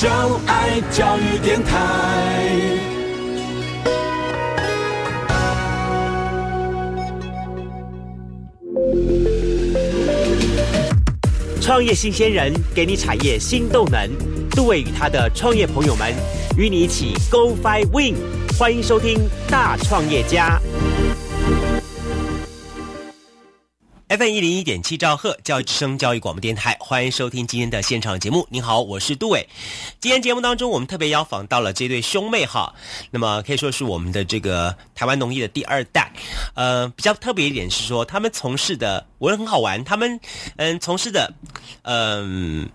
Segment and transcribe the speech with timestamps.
[0.00, 0.08] 就
[0.46, 1.76] 爱教育电台。
[11.60, 14.08] 创业新鲜人给你产业新动能，
[14.52, 16.14] 杜伟与他的创业朋友们
[16.56, 18.14] 与你一起 Go Fly Win，
[18.58, 20.58] 欢迎收听大创业家。
[24.20, 28.46] FM 一零一点七兆赫教育之声教育广播电台，欢迎收听今天的现场节目。
[28.50, 29.48] 您好，我是杜伟。
[29.98, 32.70] 今天节目当中，我们特别邀访到了这对兄妹哈，
[33.10, 36.12] 那么可以说是我们的这个台湾农业的第二代。
[36.52, 40.20] 呃，比较特别一点是说，他们从事的我觉得很好玩，他们
[40.56, 41.32] 嗯从事的
[41.84, 42.68] 嗯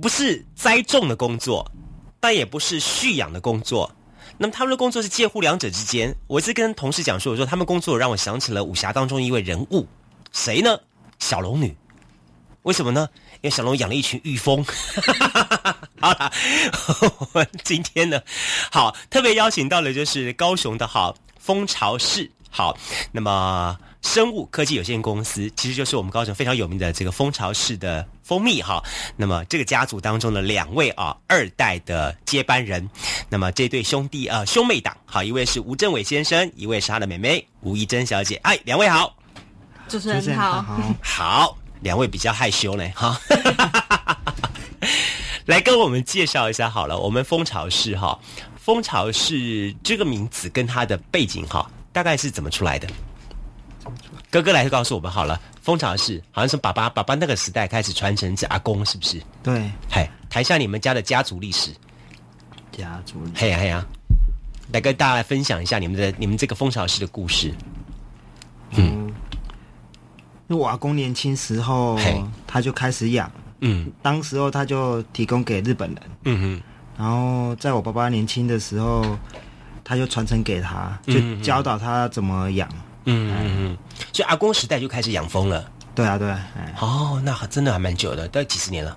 [0.00, 1.70] 不是栽种的工作，
[2.18, 3.94] 但也不是蓄养的工作。
[4.38, 6.16] 那么他们的工作是介乎两者之间。
[6.28, 9.86] 我是跟同事讲说，我说他们工作让我想起了武侠当中一位人物。
[10.30, 10.78] 谁呢？
[11.18, 11.76] 小龙女，
[12.62, 13.08] 为什么呢？
[13.40, 14.64] 因为小龙养了一群御蜂。
[16.00, 16.32] 好了，
[17.18, 18.20] 我们今天呢，
[18.70, 22.76] 好特别邀请到的就是高雄的好蜂巢市好，
[23.12, 28.82] 那么生物科技有限公司，其实就是我们高雄非常有名的这个蜂巢市的蜂蜜哈。
[29.16, 32.88] 那么这个家族当中的两位啊二代的接班人，
[33.28, 38.36] 那么这对兄弟啊兄妹档，好一位是吴正伟先生，一位是他的妹妹吴怡珍小姐。
[38.44, 39.17] 哎，两位好。
[39.88, 40.64] 主持人好，
[41.02, 43.18] 好，两位比较害羞呢，哈，
[45.46, 46.98] 来跟我们介绍一下好了。
[46.98, 48.18] 我们蜂巢市哈，
[48.56, 52.86] 蜂巢市这个名字跟它的背景哈，大概是怎么出来的？
[54.30, 55.40] 哥哥来告诉我们好了。
[55.62, 59.22] 蜂巢市好像是爸爸爸爸那个时代开始传承至阿公，是不是？
[59.42, 61.70] 对，嗨，谈一下你们家的家族历史。
[62.72, 63.86] 家族历史，嘿呀嘿呀，
[64.70, 67.54] 来跟大家来分享一下你们的你们这个蜂巢市的故事。
[68.72, 69.10] 嗯。
[70.48, 71.98] 因为我阿公年轻时候，
[72.46, 76.62] 他就开始养，嗯，当时候他就提供给日本人，嗯哼，
[76.98, 79.04] 然后在我爸爸年轻的时候，
[79.84, 82.66] 他就传承给他，就教导他怎么养，
[83.04, 83.78] 嗯嗯嗯，
[84.12, 86.34] 所以阿公时代就开始养蜂了，对啊对，
[86.80, 88.96] 哦，那真的还蛮久的，大概几十年了，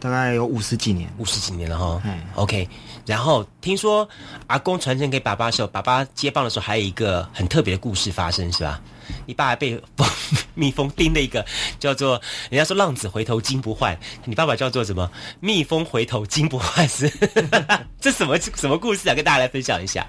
[0.00, 2.02] 大概有五十几年，五十几年了哈
[2.34, 2.68] ，OK，
[3.06, 4.08] 然后听说
[4.48, 8.80] 阿公传承给爸爸的时候，爸爸接棒的时候，还有一个很特别的故事发生，是吧？
[9.26, 10.08] 你爸爸被蜂
[10.54, 11.44] 蜜蜂叮了一个
[11.78, 12.20] 叫做
[12.50, 15.10] 人家说浪子回头金不换，你爸爸叫做什么？
[15.40, 17.10] 蜜蜂回头金不换是？
[18.00, 19.14] 这什么什么故事啊？
[19.14, 20.06] 跟大家来分享一下。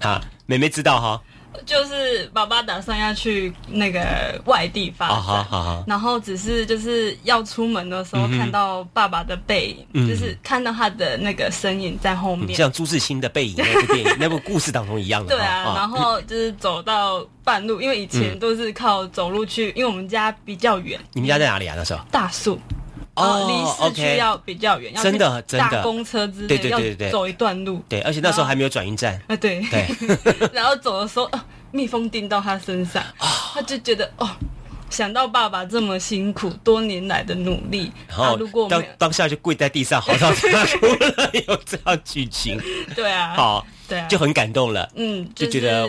[0.00, 1.22] 啊，妹妹知道哈。
[1.66, 15.36] 就是爸爸打算要去那个外地发展，然后只是就是要出门的时候看到爸爸的背影，就是看到他的那个身影在后面，像朱自清的背影那部 电影那部故事当中一样的。
[15.36, 20.98] 对啊，然后就是走到半路，因为以前都是靠走路去，因为我们家比较远。
[21.12, 21.74] 你们家在哪里啊？
[21.76, 22.00] 那时候？
[22.10, 22.58] 大树
[23.14, 27.82] 哦，离市区要比较远，真的真的公车之类要走一段路。
[27.88, 29.20] 对，而且那时候还没有转运站。
[29.26, 29.86] 啊，对对。
[30.52, 31.30] 然后走的时候。
[31.72, 33.00] 蜜蜂叮到他身上，
[33.54, 34.28] 他就觉得哦，
[34.90, 40.86] 想到爸爸这么辛苦多年来的努力，然后如果当当下就跪在地上嚎啕大哭
[41.22, 42.60] 了，有这样剧情，
[42.96, 45.88] 对啊，好，对啊，就很感动了，嗯，就觉得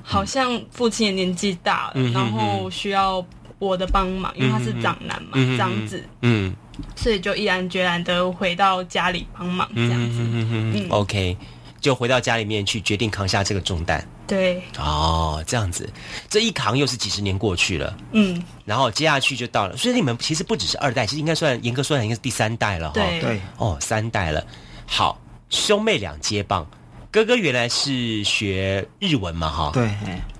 [0.00, 3.20] 好像父亲也年纪大了，然后需要
[3.58, 6.54] 我的帮忙，因为他是长男嘛，长子，嗯，
[6.94, 11.36] 所以就毅然决然的回到家里帮忙这样子，嗯嗯，OK，
[11.80, 14.06] 就回到家里面去决定扛下这个重担。
[14.26, 14.60] 对。
[14.76, 15.88] 哦，这样子，
[16.28, 24.44] 这一扛又是几十年过去了，嗯，然后接下去就到了，所以你们其实不只是二代，其实应该算严格说来应该是第三代了，哈，对，哦，三代了。
[24.84, 25.18] 好，
[25.48, 26.66] 兄妹两接棒，
[27.10, 29.88] 哥哥原来是学日文嘛，哈，对，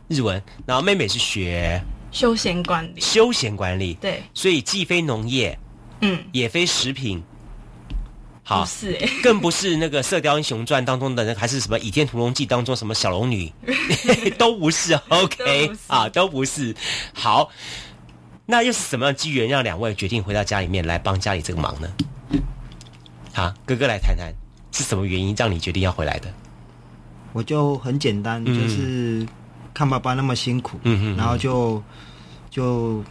[0.09, 1.81] 日文，然后妹妹是学
[2.11, 5.59] 休闲管理，休闲管理，对，所以既非农业，
[6.01, 7.23] 嗯，也非食品。
[8.43, 13.53] 好，不是 更不是那个《射雕英雄传》当中的那还是什么《倚天屠龙记》当中什么小龙女，
[14.39, 14.95] 都不是。
[15.09, 16.75] OK，啊，都不是。
[17.13, 17.51] 好，
[18.47, 21.89] 那又是什么样的机缘让两位决定回到家里面来帮家里这个忙呢？
[23.35, 24.33] 好，哥哥来谈谈
[24.71, 26.33] 是什么原因让你决定要回来的？
[27.33, 29.27] 我就很简单，就是
[29.77, 31.83] 看爸爸那么辛苦，嗯然后就
[32.51, 33.05] 就。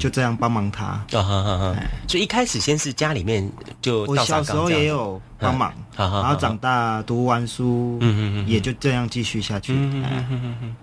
[0.00, 1.76] 就这样帮忙他，啊哈哈哈！
[2.08, 3.46] 所以一开始先是家里面
[3.82, 9.74] 就我小时候也有帮忙，然后长大读完书，嗯嗯也就这样继续下去。
[9.74, 10.76] 嗯嗯嗯嗯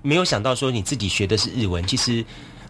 [0.00, 2.24] 没有想到说你自己学的是日文，其实，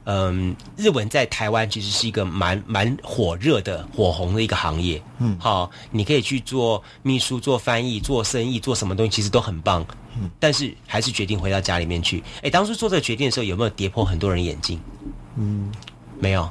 [0.07, 5.03] 嗯，日文在台湾其实是一个蛮蛮火热的、火红的一个行业。
[5.19, 9.85] 嗯，好，你可以去做秘书、做翻译、做生意、做什么东西，其实都很棒。
[10.19, 12.23] 嗯，但是还是决定回到家里面去。
[12.41, 14.81] 哎，当初做这个决定的时候，有没有跌破很多人眼镜？
[15.37, 15.71] 嗯，
[16.21, 16.49] 没有，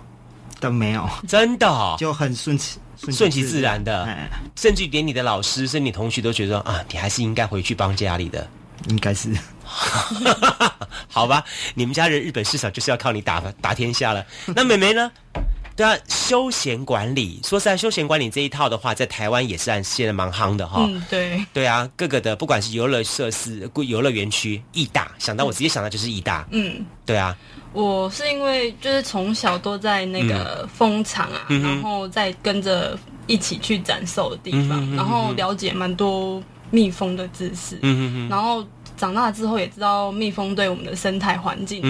[0.59, 2.77] 都没有，真的就很顺其
[3.09, 3.83] 顺其自然。
[3.83, 4.07] 的，
[4.55, 8.47] 甚至连你的老师、甚至你同学都觉得啊，你还是应该回去帮家里的，
[8.89, 9.29] 应该是。
[11.07, 11.43] 好吧，
[11.73, 14.25] 你们家人日本市场就是要靠你打打天下了。
[14.47, 15.11] 那美眉呢？
[15.75, 20.85] 对啊，休闲管理，说实在，休闲管理这一套的话，在台湾也是按现在蛮夯的哈。
[20.87, 21.45] 嗯，对。
[21.51, 26.47] 对啊，各个的不管是游乐设施、游乐园区，义大想到我直接想到就是义大。
[26.51, 27.35] 嗯，对啊。
[27.73, 36.41] 我是因为就是从小都在那个蜂场啊，然后再跟着一起去展售的地方，然后了解蛮多
[36.75, 37.75] 蜜蜂的知识。
[37.81, 38.65] 嗯嗯嗯，然后。
[38.97, 41.81] 长大之后也知道蜜蜂对我们的生态环境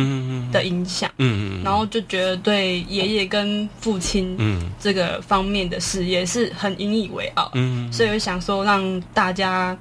[0.51, 4.35] 的影响，嗯然后就觉得对爷爷跟父亲
[4.79, 9.77] 这个方面的事业是很引以为傲，嗯所以我想说让大家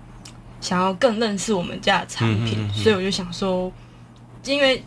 [0.60, 3.72] 想要更认识我们家的产品，所以我就想说，
[4.44, 4.84] 因为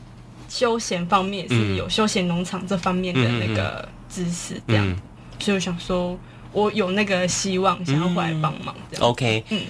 [0.47, 4.95] 休闲方面是有休闲农场这方面的那个知识，这样，
[5.39, 6.15] 所以我想说
[6.51, 9.09] 我有那个希望想要回来帮忙，这样。
[9.09, 9.61] OK，嗯。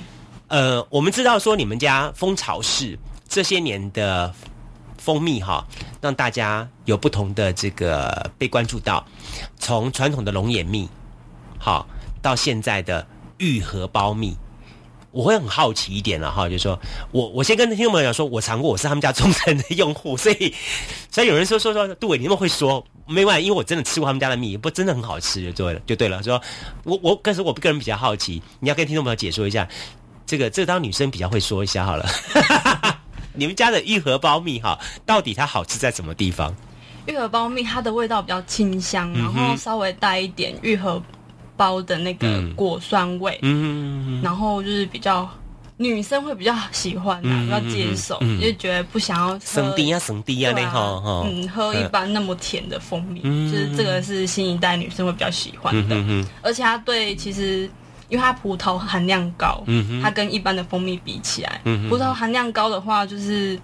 [0.47, 2.97] 呃，我们知道说你们家蜂巢市
[3.27, 4.33] 这些年的
[4.97, 5.65] 蜂蜜哈，
[5.99, 9.05] 让大家有不同的这个被关注到，
[9.57, 10.87] 从传统的龙眼蜜，
[11.59, 11.85] 好
[12.21, 13.05] 到现在的
[13.39, 14.37] 玉荷包蜜，
[15.11, 16.79] 我会很好奇一点了哈，就是说
[17.11, 20.55] 我我先跟听众朋友讲说，我尝过，我是他们家忠诚的用户，所以
[21.11, 26.41] 所以有人说说说杜伟，你们会说没完，因为我真的吃过他们家的蜜，不真的很好吃，就对了，就对了，说
[26.85, 29.67] 我我可是我个人比较好奇，你要跟听众朋友解说一下。
[30.27, 32.05] 这个这当女生比较会说一下好了，
[33.33, 36.53] 你们家的玉荷包蜜哈，到底它好吃在什么地方？
[37.05, 41.01] 玉荷包蜜它的味道比较清香，然后稍微带一点玉荷
[41.55, 45.27] 包的那个果酸味，嗯，然后就是比较
[45.77, 55.95] 女生会比较喜欢的，比较接受，就觉得不想要生低啊生低啊那哈哈，嗯，喝一般那么甜的蜂蜜，就是这个是新一代女生会比较喜欢的，
[56.41, 57.69] 而且它对其实。
[58.09, 59.63] 因为它葡萄含量高，
[60.01, 63.59] 它跟一般的蜂蜜比起来，葡萄含量高的话，就是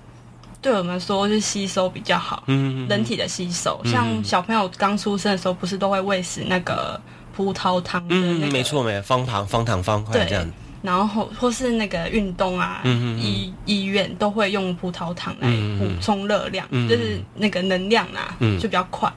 [0.61, 3.79] 对我们说是吸收比较好，人体的吸收。
[3.85, 6.99] 像小朋友刚出生的时候，不是都会喂食那个
[7.35, 8.51] 葡萄糖的那个？
[8.51, 10.45] 没错，没方糖、方糖方块这样。
[10.81, 15.47] 然后或是那个运动啊，医医院都会用葡萄糖来
[15.79, 19.09] 补充热量，就是那个能量啊，就比较快。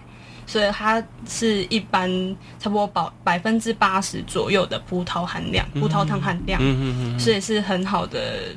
[0.47, 2.09] 所以它是一般
[2.59, 8.55] 差不多保百分之八十左右的葡萄含量，葡萄糖含量，嗯嗯嗯所以是很好的，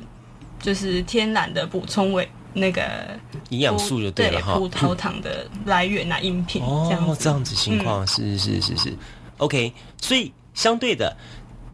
[0.60, 2.82] 就是天然的补充为那个
[3.50, 4.54] 营养素就对了哈。
[4.54, 8.92] 葡萄糖的来源啊，饮品这样哦这样子情况是是是是
[9.38, 9.72] ，OK。
[10.00, 11.16] 所以相对的，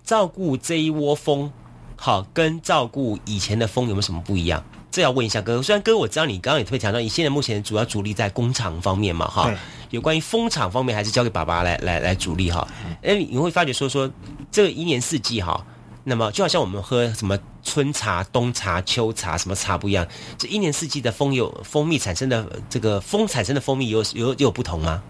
[0.02, 1.52] 照顾这一窝蜂，
[1.94, 4.64] 好跟照顾以前的蜂有没有什么不一样？
[4.90, 5.60] 这要问一下哥。
[5.62, 9.52] 虽然哥我知道你刚刚也特别强调，你现在目前主要主力在工厂方面嘛，哈。
[9.90, 12.66] 有关于蜂场方面，还是交给爸爸来来来主力哈。
[13.02, 14.10] 哎，你会发觉说说
[14.50, 15.64] 这个一年四季哈，
[16.04, 20.06] 那么就好像我们喝什么春茶、冬茶、秋茶，什么茶不一样，
[20.38, 25.02] 这一年四季的蜂有蜂蜜产生的这个蜂产生的蜂蜜有有有不同吗？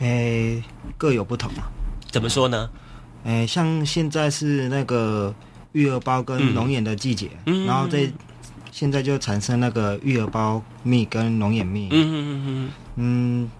[0.00, 0.62] 哎，
[0.96, 1.70] 各有不同啊。
[2.10, 2.70] 怎么说呢？
[3.24, 5.34] 哎，像现在是那个
[5.72, 7.30] 育儿包跟龙眼的季节，
[7.66, 8.10] 然后在
[8.72, 11.88] 现在就产生那个育儿包蜜跟龙眼蜜。
[11.90, 13.50] 嗯嗯嗯嗯嗯。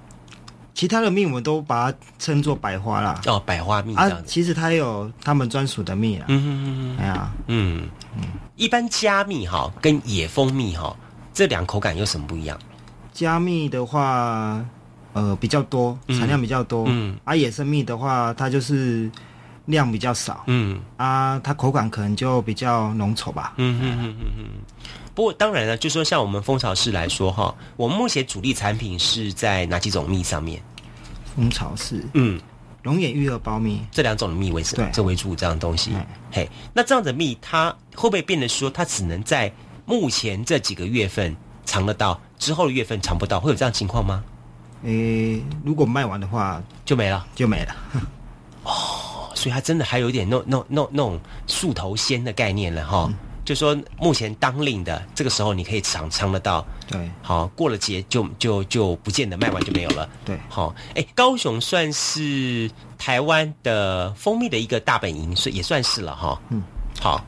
[0.81, 3.21] 其他的蜜我们都把它称作百花啦。
[3.27, 6.25] 哦，百花蜜啊，其实它有他们专属的蜜啊。
[6.29, 8.23] 嗯嗯嗯，哎呀，嗯嗯，
[8.57, 10.97] 一般加蜜哈跟野蜂蜜哈
[11.35, 12.59] 这两口感有什么不一样？
[13.13, 14.65] 加蜜的话，
[15.13, 16.87] 呃，比较多，产量比较多。
[16.89, 19.11] 嗯，啊，野生蜜的话，它就是
[19.71, 20.43] 量比较少。
[20.47, 23.55] 嗯，啊，它口感可能就比较浓稠吧。
[23.57, 24.45] 嗯嗯嗯嗯嗯。
[25.15, 30.63] 不过当然了，就说像我们蜂巢市来说哈，我们目前主力产品是在哪几种蜜上面？
[31.37, 32.41] 蜂巢市，嗯，
[32.83, 34.89] 龙眼玉荷苞蜜这两种蜜为什么？
[34.93, 35.93] 这为主这样的东西。
[36.33, 39.53] 嘿，那这样的蜜它会不会变得说它只能在
[39.85, 41.35] 目前这几个月份
[41.65, 44.25] 尝得到，之后的月份尝不到，会有这样情况吗？
[44.85, 47.77] 诶，如果卖完的话就没了，就没了。
[48.63, 48.73] 哦，
[49.41, 53.11] 所以它真的还有一点那那那那种树头仙的概念了哈。
[53.43, 56.65] 就说目前当令的这个时候，你可以尝尝得到。
[56.87, 60.07] 对，好，过了节就就就不见得卖完就没有了。
[60.27, 66.39] 对，好，哎，高雄算是台湾的蜂蜜的一个大本营，所以也算是了哈。
[66.51, 66.63] 嗯，
[67.01, 67.25] 好，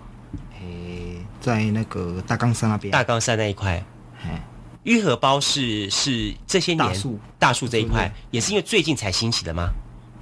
[0.60, 3.82] 诶，在那个大冈山那边，大冈山那一块，
[4.84, 9.70] 玉荷包是是这些年大树大树这一块，也是因为最近才兴起的吗？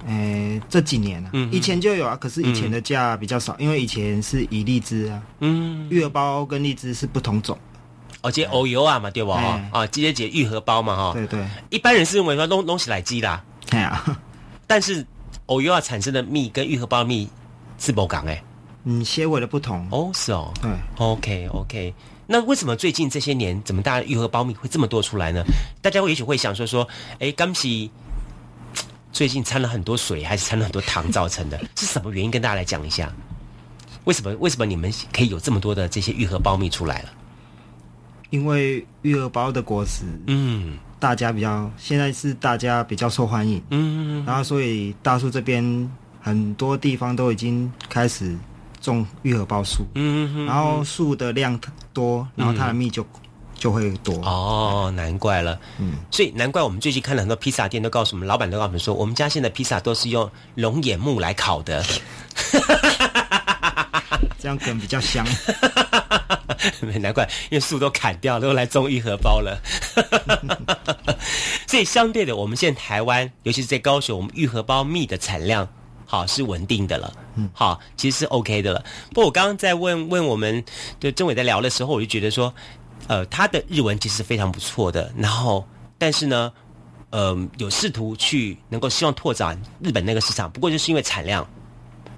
[0.07, 7.57] 诶，这几年啊，以前就有啊，可是以前的价比较少，因为以前是以荔枝啊，嗯，玉荷包跟荔枝是不同种，
[8.21, 9.31] 哦，接藕油啊嘛，对不？
[9.31, 14.19] 啊，直接解玉荷包嘛，哈，对对，一般人是认为说弄弄起来鸡啦，对啊，
[14.65, 15.05] 但是
[15.47, 17.27] 偶油啊产生的蜜跟愈合包蜜
[17.77, 18.43] 是不港哎，
[18.85, 19.87] 嗯，纤维的不同。
[19.91, 21.93] 哦，是哦，对，OK OK。
[22.27, 25.43] 那为什么最近这些年，怎么大家愈合包蜜会这么多出来呢？
[25.81, 26.87] 大家也许会想说说，
[27.19, 27.91] 哎，刚喜
[29.11, 31.59] 最近掺了很多水，还是掺了很多糖造成的？
[31.75, 32.31] 是什么原因？
[32.31, 33.11] 跟大家来讲一下。
[34.05, 34.35] 为什么？
[34.39, 37.09] 为什么你们可以有这么多的这些愈合包蜜出来了？
[38.31, 45.91] 因为愈合包的果实，嗯，大家比较现在是大家比较受欢迎，嗯，然后所以大树这边
[46.21, 48.35] 很多地方都已经开始
[48.79, 51.59] 种愈合包树，嗯，然后树的量
[51.91, 53.05] 多，然后它的蜜就
[53.61, 54.15] 就会多。
[54.23, 61.85] 哦，难怪了，嗯，所以难怪我们最近看了很多披萨店都告诉我们，老板都告诉我们说，我们家现在披萨都是用龙眼木来烤的。
[64.39, 65.23] 这样可能比较香，
[66.99, 69.61] 难怪，因为树都砍掉，都来种愈合包了。
[71.69, 75.69] 所以相对的，我们现在台湾，尤其是在高雄，我们玉荷包蜜的产量
[76.07, 77.13] 好是稳定的了。
[77.35, 78.83] 嗯，好，其实是 OK 的了。
[79.09, 80.65] 不过我刚刚在问问我们
[80.99, 82.51] 对郑伟在聊的时候，我就觉得说，
[83.11, 85.11] 呃，他的日文其实非常不错的。
[85.17, 86.49] 然后，但是呢，
[87.09, 91.45] 呃，有试图去能够希望拓展日本那个市场，不过就是因为产量。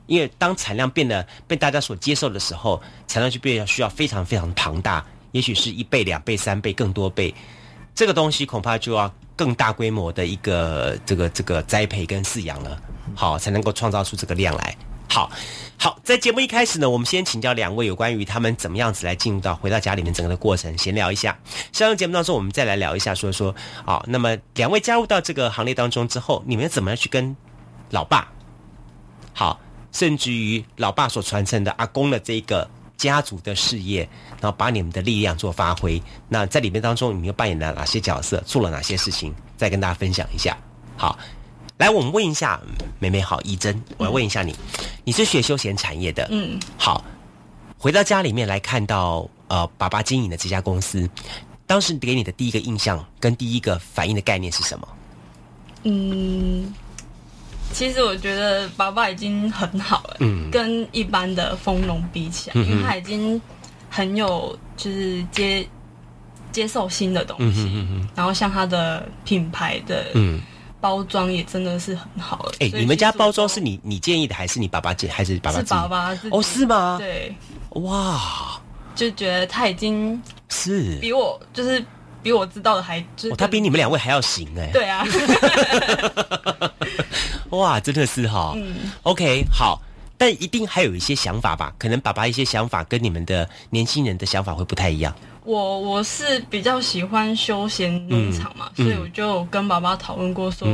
[0.06, 7.34] 因为当产量变得被大家所接受的时候，产量就变得需要非常非常庞大，也许是一倍、两倍、三倍、更多倍。
[7.96, 12.80] 这个东西恐怕就要更大规模的一个这个这个栽培跟饲养了，
[13.16, 14.78] 好才能够创造出这个量来。
[15.10, 15.32] 好，
[15.84, 21.38] 好，在节目一开始呢，我们先请教两位有关于他们怎么样子来进入到回到家里面整个的过程，闲聊一下。
[21.74, 27.36] 下个节目当中，我们再来聊一下，说说啊，那么两位加入到这个行列当中之后，你们怎么样去跟
[27.90, 28.32] 老爸？
[29.34, 29.60] 好。
[29.92, 34.08] 甚至于老爸所传承的阿公的这个家族的事业，
[34.40, 36.02] 然后把你们的力量做发挥。
[36.30, 39.36] 那在里面当中，你们又扮演了哪些角色，做了哪些事情？
[39.58, 40.58] 再跟大家分享一下。
[40.96, 41.20] 好，
[41.77, 42.60] 来，我们问一下
[43.00, 44.56] 妹妹好，怡珍，我要问一下你，
[45.03, 47.03] 你是学休闲产业的，嗯，好，
[47.77, 51.10] 回到家里面来看到呃爸爸经营的这家公司，
[51.65, 54.88] 当时给你的第一个印象跟第一个反应的概念是什么？
[55.84, 56.74] 嗯。
[57.72, 60.51] 其实我觉得爸爸已经很好了，嗯。
[60.51, 63.42] 跟一般的丰农比起来，因为他已经
[63.89, 65.68] 很有就是接
[66.51, 70.06] 接受新的东西，嗯然后像他的品牌的
[70.84, 72.52] 包装也真的是很好了。
[72.60, 75.60] 哎，你们家包装是你你建议的，还是你爸爸建，还是爸爸？
[75.60, 76.98] 是爸爸哦，是吗？
[77.00, 77.34] 对，
[77.70, 78.60] 哇，
[78.94, 81.82] 就觉得他已经是比我就是
[82.22, 83.02] 比我知道的还，
[83.38, 85.08] 他比你们两位还要行哎，对啊。
[87.52, 89.82] 哇，真的是哈嗯，OK，好，
[90.18, 91.74] 但一定还有一些想法吧？
[91.80, 95.16] 可能爸爸一些想法跟你们的年轻人的想法会不太一样。
[95.46, 100.68] 我我是比较喜欢休闲农场嘛，所以我就跟爸爸讨论过，说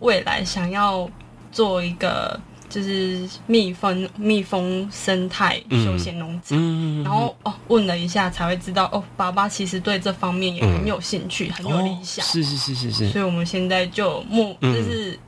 [0.00, 1.08] 未来想要
[1.50, 2.38] 做一个
[2.68, 7.02] 就是蜜蜂蜜蜂生态休闲农场。
[7.02, 12.24] 然后哦，问了一下才会知道，哦，爸爸其实对这方面也很有兴趣，很有理想。
[12.24, 13.08] 是是是是是。
[13.10, 15.18] 所以我们现在就目就是。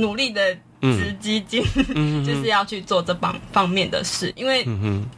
[0.00, 1.62] 努力的值基金，
[2.24, 4.66] 就是要去做这方方面的事，因为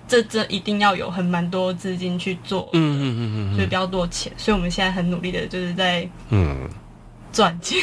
[0.09, 6.69] 这这一定要有很蛮多资金去做，嗯嗯嗯嗯，所以比较多钱，所以我们现在很努力的，就是在嗯。
[7.33, 7.79] 赚钱。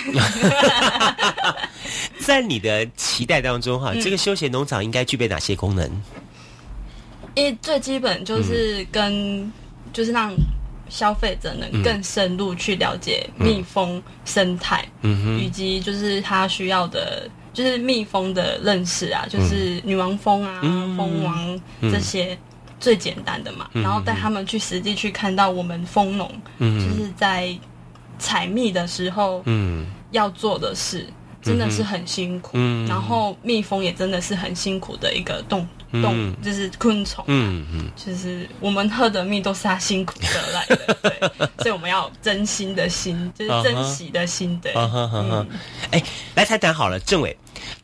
[2.19, 5.89] 在你的期待当中，哈，这个休闲农场应该具备哪些功能？
[7.33, 9.51] 因为最基本就是跟
[9.93, 10.33] 就是让。
[10.89, 20.61] 消费者能更深入去了解蜜蜂生态，嗯以及就是它需要的，就是蜜蜂的认识啊，就是女王蜂啊、
[20.95, 22.37] 蜂王这些
[22.79, 23.67] 最简单的嘛。
[23.73, 27.57] 然后带他们去实际去看到我们蜂农，就是在
[28.19, 29.43] 采蜜的时候
[30.11, 31.07] 要做的事。
[31.39, 32.57] 真的是很辛苦，
[32.89, 35.65] 然后蜜蜂也真的是很辛苦的一个动
[36.01, 44.73] 动，就是昆虫，嗯嗯，就是我们喝的蜜都是他辛苦得来的， 对，所以我们要真心的心，就是珍惜的心，对。
[45.91, 46.03] 哎，
[46.35, 47.37] 来谈谈好了，政委，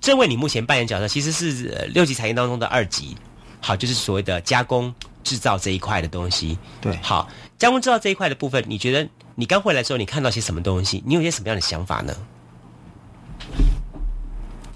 [0.03, 3.15] 政委，你目前扮演角色其实是六级产业当中的二级，
[3.61, 4.93] 好，就是所谓的加工
[5.23, 11.01] 制造这一块的东西，对，好，加工制造这一块的部分，你觉得你刚回来时候，你看到些什么东西？
[11.05, 12.13] 你有些什么样的想法呢？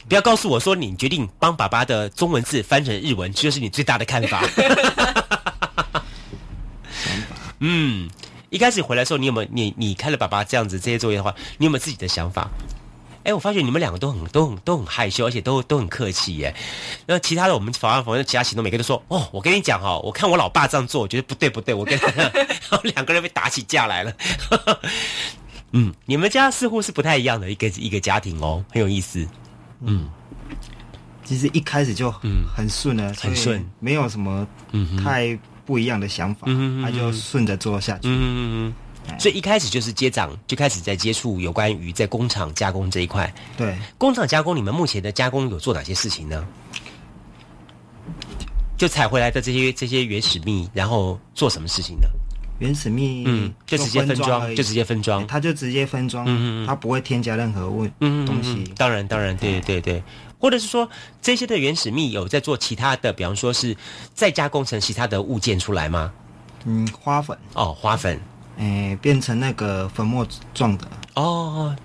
[0.07, 4.41] 不要告诉我说你决定帮爸爸的中文字翻成日文，这就是你最大的看法。
[7.59, 8.09] 嗯，
[8.49, 12.49] 一开始回来的时候，你有没有你你看了爸爸这样子这些作业的话，你有没有自己的想法？
[13.27, 16.55] 哎，我发觉你们两个都很都很都很害羞，而且都都很客气耶。
[17.05, 22.31] 那其他的我们法案房的其他行动，每个都说哦，我跟你讲哦，我看我老爸这样做，我觉得不对不对，我跟 然
[22.71, 24.13] 后两个人被打起架来了。
[25.73, 29.27] 嗯，你们家似乎是不太一样的一个一个家庭哦，很有意思。
[29.81, 30.09] 嗯，
[31.25, 34.47] 其实一开始就很顺了，很顺，没有什么
[35.03, 36.47] 太不一样的想法，
[36.81, 38.07] 他就顺着做下去。
[38.07, 38.73] 嗯嗯嗯。
[39.19, 43.33] 所以一开始就是接掌，就开始在接触有关于在工厂加工这一块。
[43.57, 46.45] 对，工厂加工，你们目前的加工有做哪些事情呢？
[48.77, 52.07] 就采回来的这些这些原始蜜，然后做什么事情呢？
[52.59, 58.63] 原始蜜，嗯，就直接分装，就直接分装，它就直接分装，嗯嗯它不会添加任何味东西。
[58.75, 60.01] 当然，当然，对对对，
[60.39, 60.87] 或者是说
[61.21, 63.75] 这些的原始蜜有在做其他的，比方说是
[64.13, 66.11] 再加工成其他的物件出来吗？
[66.65, 68.19] 嗯，花粉哦，花粉，
[68.57, 71.75] 哎，变成那个粉末状的哦，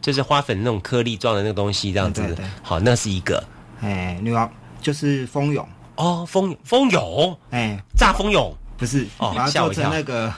[0.00, 2.36] 就是花粉那种颗粒状的那个东西，这样子。
[2.62, 3.42] 好，那是一个，
[3.80, 8.54] 哎，女王就是蜂蛹哦，蜂蜂蛹，哎，炸蜂蛹。
[8.76, 10.32] 不是，哦把它做成那个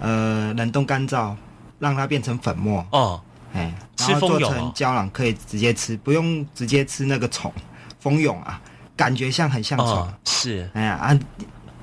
[0.00, 1.36] 呃冷冻干燥，
[1.78, 3.20] 让它变成粉末哦，
[3.52, 7.52] 哎，然后做成胶囊可以直接吃，不用直接吃那个虫
[8.00, 8.60] 蜂蛹啊，
[8.96, 11.16] 感觉像很像虫，是，哎呀啊，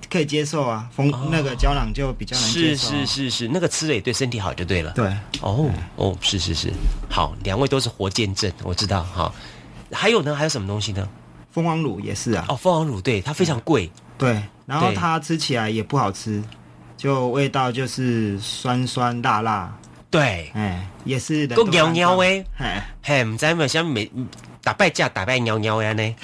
[0.10, 5.06] 可以接受啊，蜂那个胶囊就比较难接受，是是是是，那个吃了也对身体好就对了，对，
[5.42, 6.72] 哦哦，是是是，
[7.10, 9.34] 好，两位都是活见证，我知道哈，
[9.92, 11.08] 还有呢，还有什么东西呢？
[11.52, 14.42] 蜂王乳也是啊，哦，蜂王乳对它非常贵，对。
[14.68, 16.44] 然后它吃起来也不好吃，
[16.98, 19.74] 就味道就是酸酸辣辣。
[20.12, 22.44] 对，哎，也是都尿尿哎，
[23.02, 24.12] 嘿，唔知咪想每
[24.62, 26.16] 打败架打败尿尿呀呢？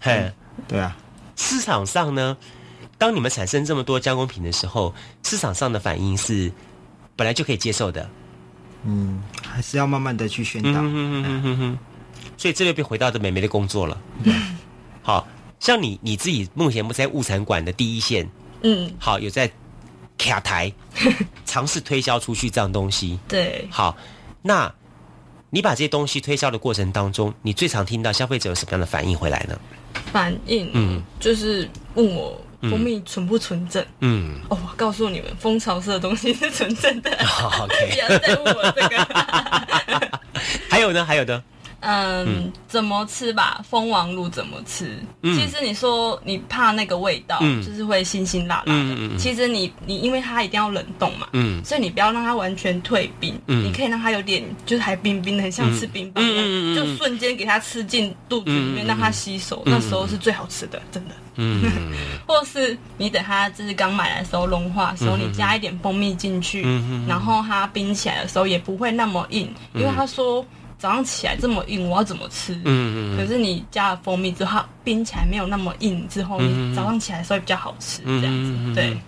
[0.00, 0.32] 嘿，
[0.66, 0.96] 对啊。
[1.36, 2.34] 市场上呢，
[3.02, 4.94] 当你们产生这么多加工品的时候，
[5.24, 6.52] 市场上的反应是
[7.16, 8.08] 本来就可以接受的。
[8.84, 10.70] 嗯，还是要慢慢的去宣导。
[10.70, 11.78] 嗯嗯嗯嗯嗯。
[12.36, 14.00] 所以这就变回到这美眉的工作了。
[15.02, 15.26] 好。
[15.58, 18.28] 像你你自己目前不在物产馆的第一线，
[18.62, 19.50] 嗯，好有在
[20.18, 20.72] 卡台
[21.44, 23.96] 尝试推销出去这样东西，对，好，
[24.42, 24.72] 那
[25.50, 29.56] 你把这些东西推销的过程当中，你最常听到消费者有什么样的反应回来呢？
[30.12, 37.10] 反应，嗯，就是问我蜂蜜纯不纯正，嗯，哦，我告诉你们，蜂巢式的东西是纯正的，
[37.90, 40.20] 不要再问我这个，
[40.70, 41.42] 还有呢，还有呢。
[41.84, 43.60] 嗯，怎么吃吧？
[43.68, 44.96] 蜂王乳怎么吃？
[45.22, 49.18] 其实你说你怕那个味道，就是会辛辛辣辣的。
[49.18, 51.26] 其实你你因为它一定要冷冻嘛，
[51.64, 61.14] 所以你不要让它完全退冰，你可以让它有点就是还冰冰的，很像吃冰棒一样，就瞬间给它吃进肚子里面，让它吸收，那时候是最好吃的，真的。
[61.34, 61.64] 嗯，
[62.26, 66.62] 或是你等它就是刚买来的时候融化的时候，你加一点蜂蜜进去，
[67.08, 70.46] 然后它冰起来的时候也不会那么硬，因为他说。
[70.82, 72.54] 早上起来这么硬，我要怎么吃？
[72.64, 73.16] 嗯嗯。
[73.16, 78.74] 可是你加了蜂蜜之后，它冰起来没有那么硬，之后你早上起来的时候比较好吃，这样子。
[78.74, 78.98] 对。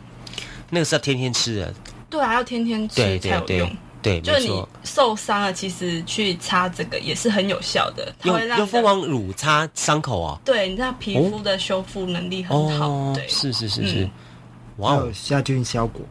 [0.71, 1.75] 那个是要天天吃的。
[2.09, 3.77] 对啊，要天天吃才有用。
[4.01, 8.15] 对，就是你受伤了，其实去擦这个也是很有效的。
[8.23, 10.39] 用用蜂王乳擦伤口啊？
[10.45, 13.13] 对，你知道皮肤的修复能力很好。
[13.15, 14.09] 对，是是是是。
[14.77, 16.03] 哇，有杀菌效果。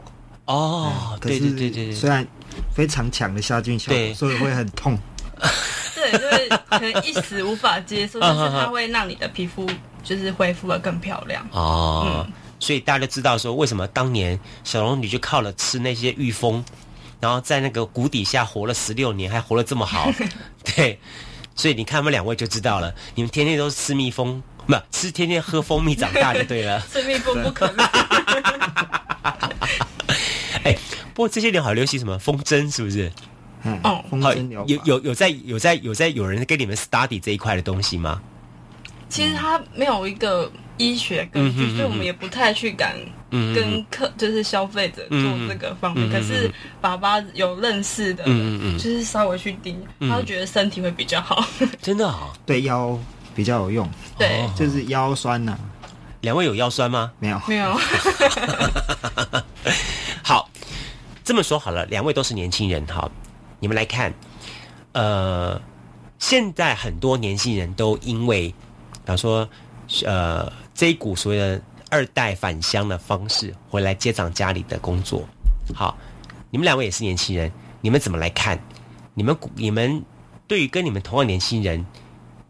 [0.44, 1.94] 哦，对对对对对。
[1.94, 2.28] 虽然
[2.76, 5.00] 非常强的杀菌效果，所以会很痛。
[5.96, 9.70] 对，就是可能一时无法接受，但是它会让你的皮肤
[10.04, 12.26] 就是恢复的更漂亮哦。
[12.60, 16.64] 所以大家都知道说，为什么当年小龙女就靠了吃那些御蜂，
[17.20, 20.10] 然后在那个谷底下活了十六年，还活得这么好。
[20.64, 21.00] 对，
[21.56, 26.82] 所以你看他们两位就知道了，你们天天都是吃蜜蜂，不吃天天喝蜂蜜长大就对了。
[26.90, 27.86] 吃蜜蜂不可能。
[30.64, 30.74] 哎，
[31.14, 33.12] 不过这些年好流行什么风筝，是不是？
[33.84, 34.34] 哦，好，
[34.66, 38.22] 有有有在有在有在有人跟你们 study 这一块的东西吗？
[39.10, 42.96] 其实他没有一个医学根据，所以我们也不太去敢
[43.30, 46.10] 跟客就是消费者做这个方面。
[46.10, 51.46] 可是爸爸有认识的，就是稍微去盯，他觉得身体会比较好。
[51.80, 52.34] 真的啊？
[52.46, 53.00] 对腰
[53.36, 53.88] 比较有用。
[54.18, 55.56] 对，就是腰酸呐。
[56.22, 57.12] 两位有腰酸吗？
[57.20, 57.78] 没有，没有。
[60.24, 60.50] 好，
[61.24, 63.12] 这么说好了，两位都是年轻人哈。
[63.64, 64.14] 你们来看，
[64.92, 65.62] 呃，
[66.20, 68.56] 现在很多年轻人都因为，比
[69.06, 69.48] 方说，
[70.04, 75.24] 呃，这一股所谓的二代返乡的方式回来接掌家里的工作。
[75.74, 75.98] 好，
[76.50, 77.50] 你们两位也是年轻人，
[77.80, 78.62] 你们怎么来看？
[79.14, 80.04] 你们你们
[80.46, 81.86] 对于跟你们同样年轻人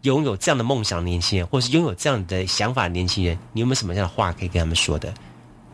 [0.01, 5.13] 拥有这样的梦想的年轻人，或是拥有这样的想法的年轻人，你有没有什么样的话可以跟他们说的？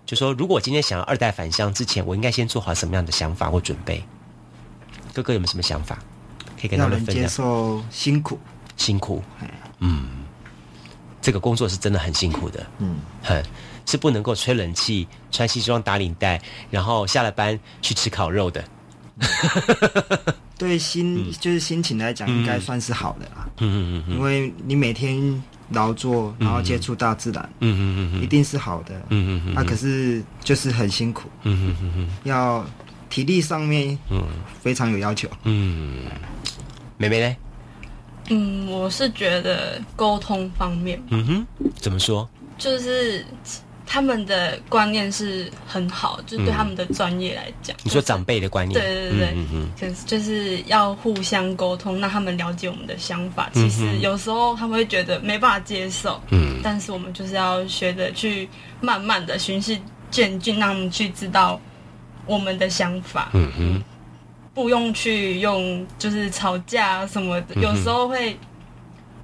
[0.05, 4.03] 就说如果今天想要二代返乡之前，我应该先做好什么样的想法或准备？
[5.13, 5.97] 哥哥有没有什么想法，
[6.59, 7.23] 可以跟他们分享？
[7.23, 8.39] 接受辛苦，
[8.77, 9.23] 辛苦，
[9.79, 10.07] 嗯，
[11.21, 13.43] 这个工作是真的很辛苦的，嗯，很
[13.85, 18.63] 是不能够吹冷气、穿西装打领带，然后下了班去吃烤肉的。
[20.57, 23.49] 对心就是心情来讲，应该算是好的啦。
[23.57, 29.55] 嗯嗯嗯，因为你每天劳作，然后接触大自然，嗯嗯嗯，一定是好的，嗯嗯嗯。
[29.55, 32.65] 啊，可是就是很辛苦，嗯嗯嗯嗯，要
[33.09, 34.23] 体力上面，嗯，
[34.61, 36.03] 非常有要求，嗯。
[36.97, 37.35] 妹妹呢？
[38.29, 42.29] 嗯，我是觉得沟通方面，嗯哼，怎么说？
[42.57, 43.25] 就是。
[43.91, 47.75] 他们的观念是很好，就对他们的专业来讲。
[47.81, 53.49] 你说长辈的观念，对对对，嗯嗯，就是就是要互相沟通，让他们了解我们的想法。
[53.51, 58.47] 其实有时候他们会觉得没办法接受，嗯，但是我们就是要学着去
[58.79, 61.59] 慢慢的循序渐进，让他们去知道
[62.29, 63.29] 我们的想法。
[63.33, 63.83] 嗯哼，
[64.53, 68.37] 不用去用就是吵架什么的，有时候会。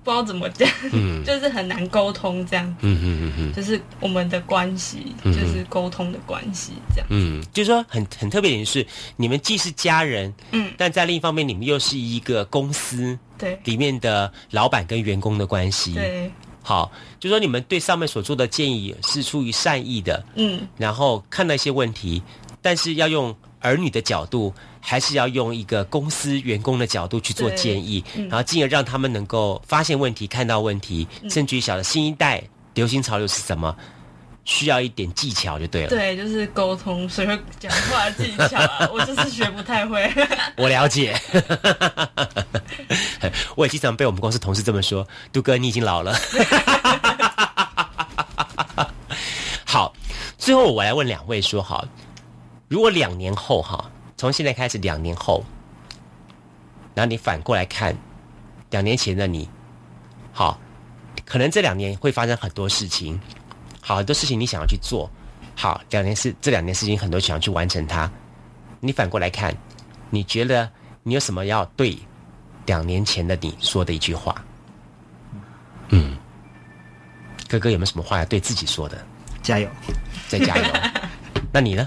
[0.03, 0.69] 不知道怎么讲，
[1.25, 2.75] 就是很难沟通这样子。
[2.81, 7.07] 嗯嗯嗯嗯，就是我们的关系，就是沟通的关系这样。
[7.09, 15.95] 嗯，就是说很很特别的是，你们既是家人，嗯，但在另一方面，你们又是一个公司，对，里面的老板跟员工的关系。
[15.95, 22.21] 对，好，就说你们对上面所做的建议是出于善意的，嗯，然后看到一些问题，
[22.65, 24.51] 但是要用儿女的角度。
[24.88, 32.39] 还是要用一个公司员工的角度去做建议，然后进而让他们能够发现问题、看到问题，甚至于晓得新一代
[32.75, 33.75] 流行潮流是什么，
[34.45, 35.89] 需要一点技巧就对了。
[35.89, 40.08] 对，就是沟通，所以会讲话技巧啊， 我就是学不太会。
[40.56, 41.19] 我了解，
[43.58, 46.15] 我也经常被我们公司同事这么说：“杜哥，你已经老了。”
[49.65, 49.91] 好，
[50.38, 51.84] 最后我来问两位说：好，
[52.67, 53.91] 如果两年后哈？
[54.17, 55.43] 从现在开始，两年后，
[56.93, 57.93] 然后你反过来看，
[58.69, 59.49] 两年前的你，
[60.32, 60.58] 好，
[61.25, 63.19] 可能这两年会发生很多事情，
[63.82, 65.10] 好，很多事情你想要去做，
[65.54, 68.10] 好，两年是这两年事情很多想要去完成它，
[68.80, 69.54] 你反过来看，
[70.10, 70.69] 你觉得
[71.04, 71.99] 你有什么要对
[72.65, 74.34] 两年前的你说的一句话？
[75.89, 76.17] 嗯，
[77.49, 79.06] 哥哥有没有什么话要对自己说的？
[79.43, 79.69] 加油，
[80.30, 80.63] 再加油。
[81.51, 81.86] 那你呢？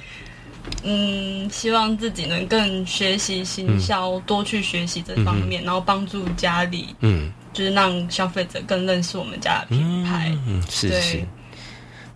[0.83, 10.37] 嗯，希望自己能更学习行销，多去学习这方面，然后帮助家里，嗯，就是让消费者更认识我们家的品牌。
[10.47, 11.27] 嗯，是是。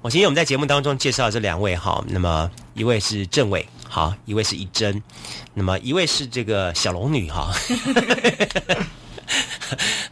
[0.00, 5.00] 我今天我们在节目当中介绍这两位哈，那么一位是郑伟，好，一位是一真，
[5.54, 7.52] 那么一位是这个小龙女哈。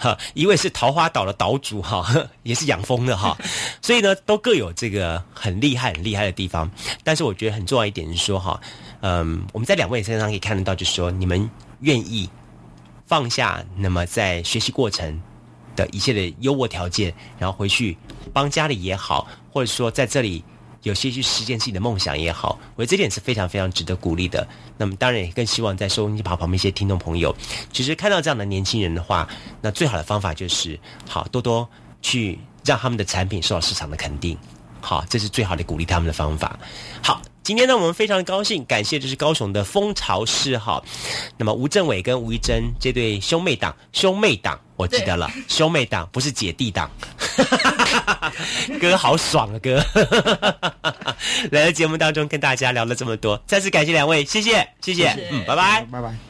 [0.01, 2.05] 哈，一位是桃花岛的岛主哈，
[2.43, 3.37] 也是养蜂的哈，
[3.83, 6.69] 所以呢，都各有这个很厉害、很厉害的地方。
[7.05, 8.59] 但是我觉得很重要一点是说哈，
[9.03, 11.49] 嗯，我们在两位身上可以看得到，就是说你们
[11.81, 12.29] 愿意
[13.07, 15.21] 放下那么在学习过程
[15.77, 17.97] 的一切的优渥条件，然后回去
[18.33, 20.43] 帮家里也好，或者说在这里。
[20.83, 24.47] 有些去实现自己的梦想也好，我觉得这点是非常非常值得鼓励的。
[24.77, 27.35] 那么当然也更希望在收音机旁旁边一些听众朋友，
[27.73, 29.29] 其实看到这样的年轻人的话，
[29.61, 31.69] 那最好的方法就是好多多
[32.01, 34.37] 去让他们的产品受到市场的肯定。
[34.81, 36.59] 好，这是最好的鼓励他们的方法。
[37.03, 37.21] 好。
[37.43, 40.83] 今天呢，我们非常高兴，感谢这是高雄的蜂巢市哈。
[41.37, 46.91] 那么吴政伟跟吴一珍这对兄妹档，兄妹档我记得了，兄妹档不是姐弟档。
[48.81, 49.83] 哥好爽啊，哥！
[51.51, 56.30] 来到节目当中跟大家聊了这么多，再次感谢两位，谢谢，谢谢，嗯，拜拜，拜拜。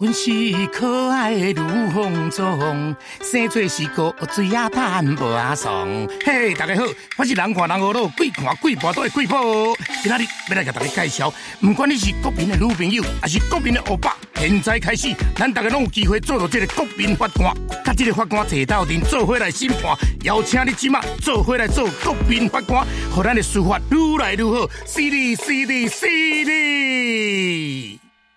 [0.00, 0.28] 阮是
[0.72, 5.88] 可爱的女风中，生做是个水啊淡无阿爽。
[6.26, 6.82] 嘿，大家好，
[7.16, 9.72] 我是人看人恶路，鬼看鬼跋倒的鬼婆。
[10.02, 17.54] 今仔日要来给大家介绍，不管你是国民的女朋友，还是国民的欧巴，现在开始，咱大家拢有机会做到这个国民法官。
[17.84, 24.68] 甲这个法官坐到阵，做伙来审判，邀请你即马做伙来做国民法官，让咱的司法愈来愈好。
[24.84, 28.00] 犀利，犀利，犀利！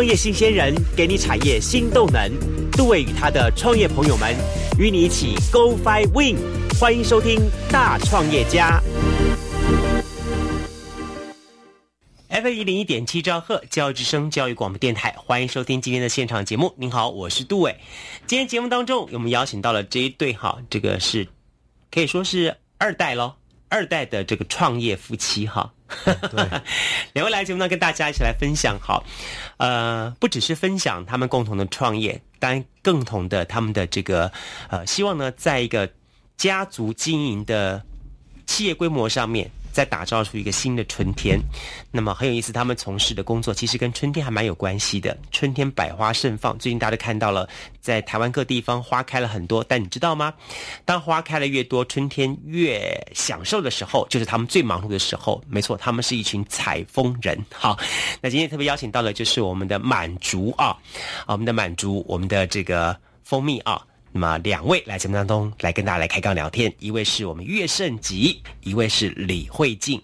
[0.00, 2.32] 创业新鲜人给你产业新动能，
[2.72, 4.34] 杜伟与他的创业朋友们
[4.78, 6.38] 与你一起 Go Fly Win，
[6.80, 7.38] 欢迎收听
[7.70, 8.82] 大创业家。
[12.28, 16.72] F 一零一点七兆赫教育之声教育广播电台，欢迎收听今天的现场节目。
[16.78, 17.76] 您好，我是杜伟。
[18.26, 21.28] 今天节目当中，我们邀请到了这一对哈，这个是
[21.90, 23.34] 可以说是二代喽，
[23.68, 25.70] 二代的这个创业夫妻哈。
[26.04, 26.62] 对，
[27.12, 29.04] 两位来节目呢，跟大家一起来分享好，
[29.58, 34.30] 呃，不只是分享他们共同的创业，当然共同的他们的这个
[34.68, 35.88] 呃，希望呢，在一个
[36.36, 37.82] 家族经营的
[38.46, 39.50] 企业规模上面。
[39.72, 41.38] 再打造出一个新的春天，
[41.90, 42.52] 那么很有意思。
[42.52, 45.16] 他们从事的工作其实跟春天还蛮有关系的。
[45.30, 47.48] 春天百花盛放，最近大家都看到了，
[47.80, 49.64] 在台湾各地方花开了很多。
[49.64, 50.34] 但你知道吗？
[50.84, 52.80] 当花开了越多，春天越
[53.14, 55.42] 享受的时候，就是他们最忙碌的时候。
[55.48, 57.38] 没错，他们是一群采风人。
[57.52, 57.78] 好，
[58.20, 60.76] 那今天特别邀请到的就是我们的满竹啊，
[61.26, 63.80] 我们的满竹，我们的这个蜂蜜啊。
[64.12, 70.02] 那么两位来节目当中来跟大家来开杠聊天，一位是我们岳胜吉，一位是李慧静，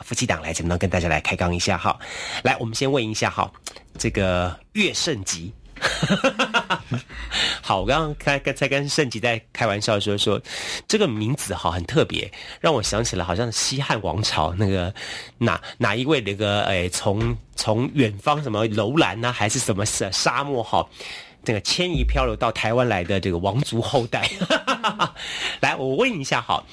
[0.00, 1.98] 夫妻档来节目当中跟大家来开杠一下哈。
[2.42, 3.52] 来，我们先问一下哈，
[3.98, 5.52] 这个岳胜吉，
[7.60, 10.40] 好，我刚刚开刚才跟胜吉在开玩笑说说
[10.88, 14.92] 这个名字哈很特别，让我想起了好像西汉王朝那个
[15.36, 20.88] 哪哪一位那个诶从从远方什么楼兰呢还是什么沙沙漠哈。
[21.44, 24.30] 这个迁移漂流到台湾来的这个王族后代，
[25.60, 26.64] 来，我问一下哈，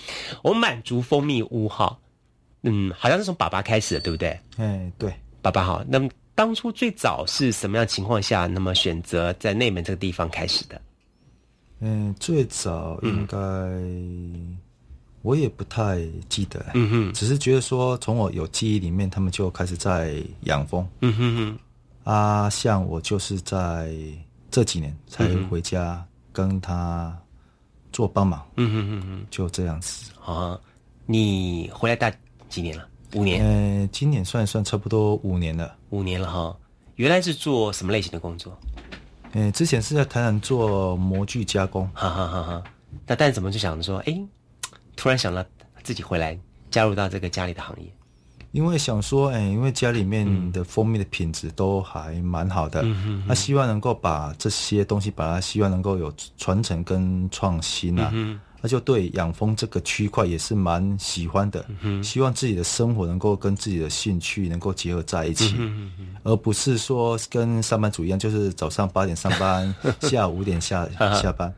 [0.44, 1.98] 我满族蜂蜜屋哈，
[2.62, 4.40] 嗯，好像是从爸爸开始的，对不对？
[4.58, 5.84] 哎，对，爸爸好。
[5.88, 10.82] 那么当初最早是什么样情况下，那么选择在内门这个地方开始的？
[11.80, 13.38] 嗯，最早应该
[15.22, 21.60] 我也不太记得，嗯哼，只是觉得说从我有记忆里面，他们就开始在养蜂，嗯哼哼，
[22.14, 23.92] 啊，像我就是在。
[24.52, 27.18] 这几年才回家跟他
[27.92, 30.60] 做帮忙，嗯嗯嗯嗯，就这样子啊。
[31.06, 32.12] 你回来大
[32.50, 32.88] 几年了？
[33.16, 33.44] 五年？
[33.44, 35.76] 呃，今年算一算，差不多五年了。
[35.90, 36.56] 五年了哈。
[36.96, 38.58] 原来是做什么类型的工作？
[39.32, 41.90] 呃，之前是在台南做模具加工。
[41.94, 42.64] 哈哈哈哈。
[43.08, 44.22] 那但怎么就想着说，哎，
[44.96, 45.44] 突然想到
[45.84, 46.38] 自己回来
[46.70, 47.92] 加入到这个家里的行业？
[48.52, 52.84] 因为想说，哎，因为家里面的蜂蜜的品质都还蛮好的，
[53.28, 58.12] 那希望能够把这些东西，把它希望能够有传承跟创新啊。
[58.62, 61.66] 那就对养蜂这个区块也是蛮喜欢的，
[62.04, 65.56] 希望自己的生活能够跟自己的兴趣能够结合在一起，
[66.24, 70.86] 而不是说跟上班族一样，就是早上八点上班， 下午五点下
[71.22, 71.54] 下班。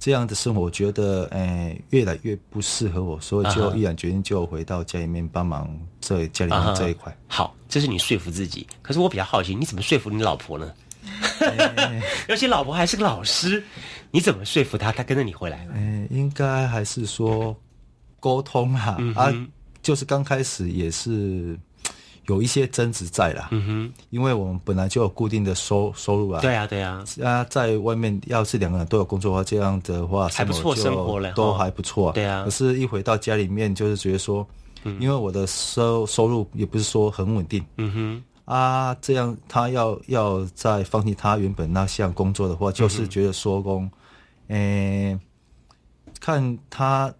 [0.00, 7.14] 这样的生活，我觉得，诶，越来越不适合我，所以就毅然决定就回到家里面帮忙这家里面这一块。
[7.28, 8.66] 好，这是你说服自己。
[8.80, 10.72] 可是我比较好奇，你怎么说服你老婆呢？
[12.28, 13.62] 而且老婆还是个老师，
[14.10, 14.90] 你怎么说服她？
[14.90, 15.68] 她跟着你回来？
[15.74, 17.54] 嗯，应该还是说
[18.18, 19.30] 沟通哈啊，
[19.82, 21.58] 就是刚开始也是。
[22.26, 32.44] 有一些增值在啦，嗯哼，因为我们本来就有固定的收收入啊，对啊，对啊，啊，在外面要是两个人都有工作的话，这样的话还不错，生活了都还不错，对啊。
[32.44, 34.46] 可是，一回到家里面，就是觉得说，
[34.98, 43.90] 因为我的收收入也不是说很稳定，嗯哼，啊，这样他要要再放弃他原本那项工作的话，就是觉得说工，
[44.48, 45.18] 诶，
[46.20, 47.12] 看他。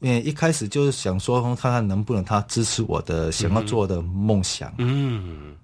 [0.00, 4.72] 因为一开始就是想说，看看能不能他支持我的想要做的梦想。
[4.78, 5.56] 嗯，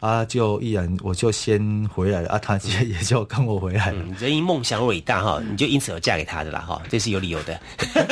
[0.00, 4.04] 啊，就毅然我就先回来了，啊，他也也就跟我回来了。
[4.18, 7.60] 人因梦想伟大哈，你就因此而嫁给他的啦哈，这是有理由的。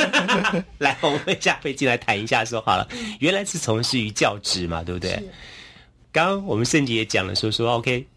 [0.79, 2.87] 来，我们下飞进来谈一下，说好了，
[3.19, 5.21] 原来是从事于教职嘛，对不对？
[6.13, 8.07] 刚刚我们圣杰也讲了，说说 OK，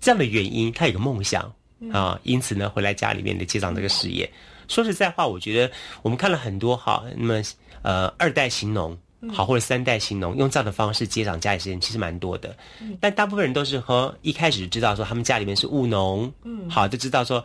[0.00, 1.48] 这样的原因，他有个梦想
[1.92, 4.28] 啊，因此呢，回来家里面的接掌这个事业。
[4.68, 7.42] 说实在话，我觉得我们看了很多哈，那么
[7.82, 8.96] 呃二代行农
[9.32, 12.56] 好或者三代行农用这样的方式接掌家里事情，其实蛮多的。
[13.00, 17.44] 但大部分人都是和一开始知道说他们家里面是务农，嗯，好就知道说，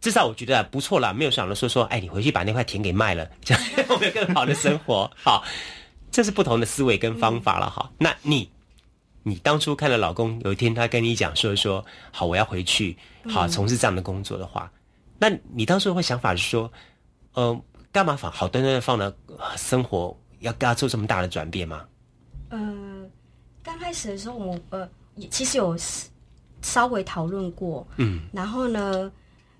[0.00, 5.10] 至少我觉得不错了，没有想着说说，哎，你回去把那块田给卖了，这样 会有更好的生活。
[5.16, 5.42] 好，
[6.12, 7.90] 这是不同的思维跟方法了哈。
[7.98, 8.48] 那你
[9.24, 12.96] 你当初看了老公有一天他跟你讲说说，好我要回去
[13.28, 14.70] 好从事这样的工作的话。
[15.22, 16.68] 那你当时会想法是说，
[17.34, 17.56] 呃，
[17.92, 19.14] 干嘛放好端端的放了
[19.56, 21.84] 生活，要给他做这么大的转变吗？
[22.48, 22.58] 呃，
[23.62, 24.88] 刚开始的时候，我呃，
[25.30, 25.76] 其实有
[26.60, 29.12] 稍微讨论过，嗯，然后呢，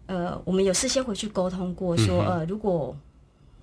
[0.07, 2.96] 呃，我们有事先回去沟通过，说呃，如果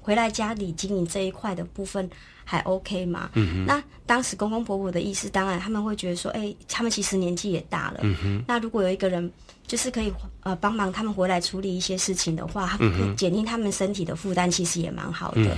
[0.02, 2.10] 回来家里经营这一块的部分
[2.44, 3.30] 还 OK 吗？
[3.34, 9.32] 嗯那当时公公婆婆的意思，当然他们会觉得说，哎，他们其实年纪也大了，嗯哼，那如果有一个人。
[9.70, 12.76] 就是可以呃帮忙他们回来处理一些事情的话，
[13.16, 15.56] 减轻他们身体的负担，其实也蛮好的。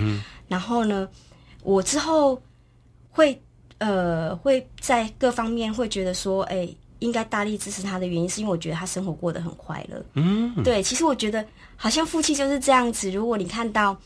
[0.50, 1.08] 然后呢，
[1.64, 2.38] 我之后
[3.10, 3.42] 会
[3.78, 6.68] 呃会在各方面会觉得说，哎，
[7.00, 10.06] 应该大力支持他的原因，是因为我觉得他生活过得很快乐。
[10.16, 11.46] 嗯，对，其实我觉得
[11.78, 13.98] 好像夫妻就是这样子，如果你看到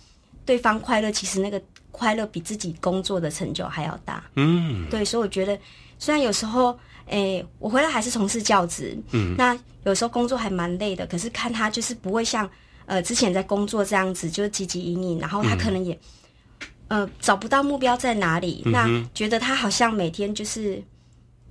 [0.46, 4.24] 对方快乐，其实那个快乐比自己工作的成就还要大。
[4.36, 5.58] 嗯，对，所以我觉得
[6.00, 6.78] 虽然有时候。
[7.08, 12.50] 哎，我回来还是从事教职，嗯，那有时候工作还蛮累的，可是看他就是不会像
[12.88, 15.96] 呃之前在工作这样子，就是汲汲营营，然后他可能也
[16.88, 20.84] 呃找不到目标在哪里，那觉得他好像每天就是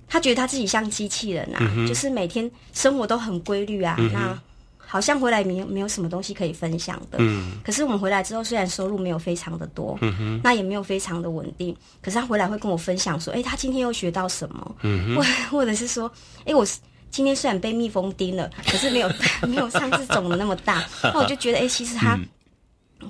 [0.09, 4.37] 他觉得他自己像机器人啊，就是每天生活都很规律啊，那。
[4.85, 16.11] 好像回来没有没有什么东西可以分享的，嗯，可是我们回来之后，虽然收入没有非常的多，嗯哼，那也没有非常的稳定，可是他回来会跟我分享说，哎，他今天又学到什么，嗯或或者是说，
[16.45, 16.65] 哎，我
[17.09, 19.09] 今天虽然被蜜蜂叮了，可是没有
[19.47, 22.17] 没有上次肿的那么大，那我就觉得，哎，其实他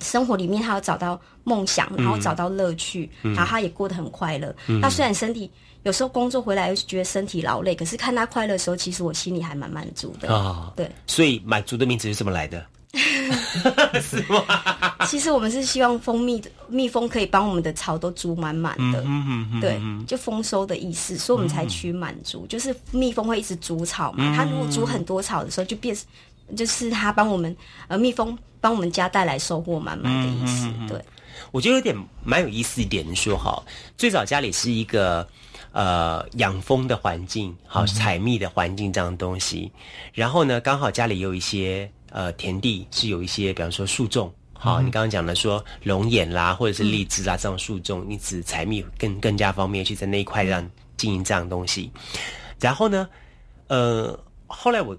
[0.00, 4.54] 生活里面他有找到梦想，然后找到乐趣，然后他也过得很快乐。
[4.80, 5.50] 那虽然身体。
[5.86, 10.72] 有时候工作回来又觉得身体劳累，可是看他快乐的时候，其实我心里还蛮满足的啊。
[10.74, 12.66] 对，所以满足的名字是这么来的，
[14.02, 14.42] 是吗？
[15.06, 19.04] 其实我们是希望蜂蜜蜜蜂可以帮我们的巢都筑满满的，
[19.60, 24.34] 对，就丰收的意思，所以我们才取满足，就是蜜蜂会一直筑巢嘛。
[24.36, 25.96] 它如果筑很多草的时候，就变
[26.56, 27.56] 就是它帮我们
[27.86, 30.68] 呃蜜蜂帮我们家带来收获满满的意思。
[30.88, 31.00] 对，
[31.50, 33.62] 我觉得有点蛮有意思一点说哈，
[33.96, 35.26] 最早家里是一个。
[35.72, 39.70] 呃，养蜂的环境，好采蜜的环境这样东西，
[40.14, 50.66] 然后呢，刚好家里有一些呃田地是有一些，比方说树种，好，你刚刚讲的说龙眼啦，或者是荔枝啊这种树种，因此采蜜更更加方便，去在那一块让
[50.96, 51.92] 经营这样东西。
[52.58, 53.06] 然后呢，
[53.66, 54.96] 呃，后来我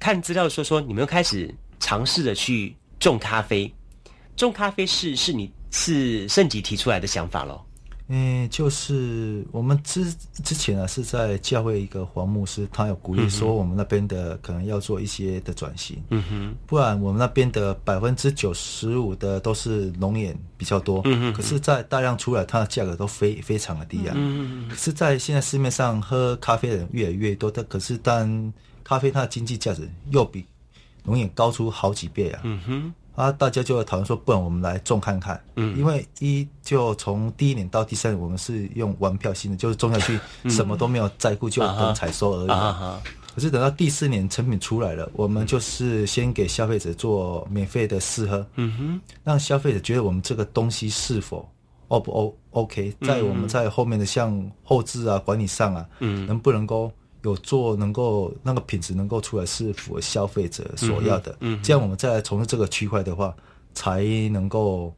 [0.00, 3.70] 看资料说说，你们又开始尝试着去种咖啡，
[4.34, 7.60] 种咖啡是是你是盛吉提出来的想法喽？
[8.08, 10.14] 嗯，就是我们之
[10.44, 28.52] 之前啊，是在教会一个黄牧师，他有鼓励说，我们那边的可能要做一些的转型，嗯哼，不然我们那边的百分之九十五的都是龙眼比较多，嗯哼，可是，在大量出来，它的价格都非非常的低啊，嗯可是，在现在市面上喝咖啡的人越来越多，但可是，但
[28.84, 30.46] 咖啡它的经济价值又比
[31.02, 32.94] 龙眼高出好几倍啊，嗯哼。
[33.16, 35.42] 啊，大家就讨论说，不然我们来种看看。
[35.56, 42.48] 嗯，因为一就从第一年到第三年，我们是用玩票性的，就是种下去，什么都没有在乎，就等采收而已。
[42.48, 43.02] 啊
[43.34, 48.46] 可是等到第四年成品出来了，我们就是先给消费者做免费的试喝。
[48.54, 51.46] 嗯哼，让消费者觉得我们这个东西是否
[51.88, 56.90] O 不 O OK，在我们在后面的像后置啊、管理上啊，嗯，能不能够？
[57.22, 63.34] 有做能够那个品质能够出来是符合消费者所要的，嗯，这样我们再来从事这个区块的话，
[63.74, 64.94] 才能够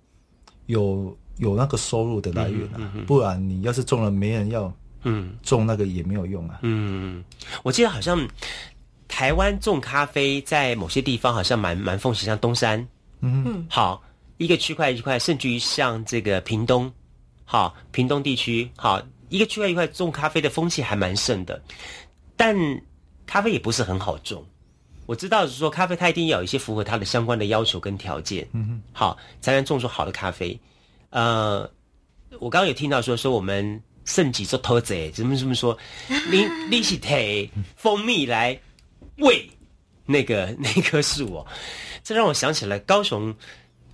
[0.67, 4.71] 有有那个收入的来源啊，不然你要是种了没人要，
[5.05, 6.59] 嗯，种那个也没有用啊。
[6.63, 7.25] 嗯，
[7.63, 8.29] 我记得好像
[9.07, 12.87] 台湾种咖啡在某些地方好像蛮蛮风行，像东山，
[13.21, 14.03] 嗯，好
[14.37, 16.93] 一个区块一块，甚至于像这个屏东，
[17.45, 19.01] 好屏东地区，好
[19.31, 21.61] 一个区块一块种咖啡的风气还蛮盛的。
[22.39, 22.57] 但
[23.27, 24.43] 咖啡也不是很好种，
[25.05, 30.59] 我知道是说咖啡它一定要有一些符合它的相关的要求跟条件，嗯哼，好才能种出好的咖啡。
[31.11, 31.69] 呃，
[32.39, 35.77] 我刚刚有听到说说我们圣吉做偷贼，怎么怎么说，
[36.31, 38.59] 你你是提蜂蜜来
[39.17, 39.47] 喂
[40.07, 41.47] 那个 那棵树哦，
[42.05, 43.35] 这让我想起了高雄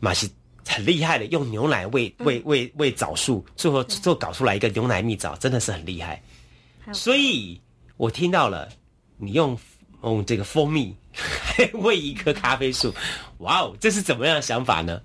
[0.01, 0.31] 马西
[0.69, 6.23] 很厉害的，用牛奶喂喂喂喂枣树，最后最后搞出来一个牛奶蜜枣，真的是很厉害，
[6.93, 7.61] 所以。
[7.97, 8.69] 我听到了，
[9.17, 9.57] 你用
[10.03, 10.95] 用这个蜂蜜
[11.75, 12.93] 喂一棵咖啡树，
[13.39, 15.01] 哇哦，这是怎么样的想法呢？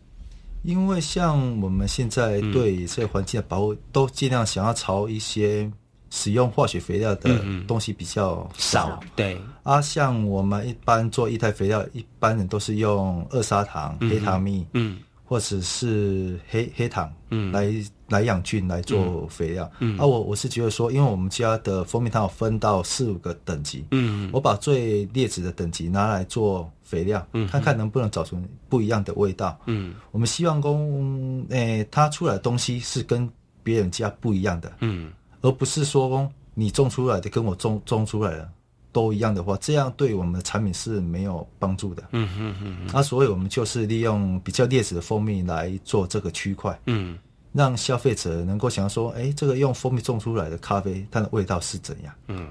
[0.64, 5.72] 因为像我们现在对这个环境的保护，都尽量想要朝一些
[6.10, 9.00] 使用化学肥料的东西比较少。
[9.16, 9.40] 对。
[9.64, 15.00] 啊，像我们一般做液态肥料，一般人都是用二砂糖、黑糖蜜，嗯，
[15.30, 17.72] 或者是黑黑糖，嗯，来。
[18.10, 19.96] 来养菌来做肥料，嗯。
[20.00, 28.36] 啊，我我是觉得说，因为我们家的蜂蜜糖有分到四五个等级，嗯，我把最劣质的等级拿来做肥料，嗯，看看能不能找出
[28.68, 33.30] 不一样的味道，嗯，我们希望公，诶，它出来的东西是跟
[33.62, 35.12] 别人家不一样的，嗯，
[35.42, 38.52] 而不是说你种出来的跟我种种出来的
[38.92, 47.18] 都一样的话，这样对我们的产品是没有帮助的，嗯嗯嗯，那所以我们就是利用比较劣质的蜂蜜来做这个区块，嗯。
[47.52, 52.14] 让消费者能够想要说，哎，这个用蜂蜜种出来的咖啡，它的味道是怎样？
[52.28, 52.48] 嗯，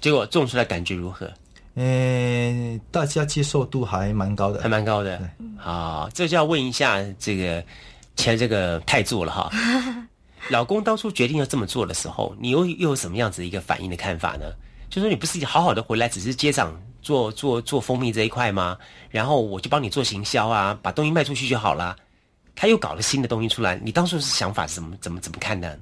[0.00, 1.28] 结果种出来感觉如何？
[1.74, 5.20] 嗯，大家接受度还蛮高的，还蛮高的。
[5.58, 7.64] 好，这就要问一下这个
[8.14, 9.50] 前这个太座了哈。
[10.50, 14.46] 老公当初决定要这么做的时候，你又又有什么样子一个反应的看法呢？
[14.92, 18.76] 就说你不是好好的回来，只是接掌做做做蜂蜜这一块吗？
[19.08, 21.96] 然后我就帮你做行销啊，把东西卖出去就好了。
[22.54, 25.80] 他又搞了新的东西出来，你当初是想法是怎么怎么怎么看的？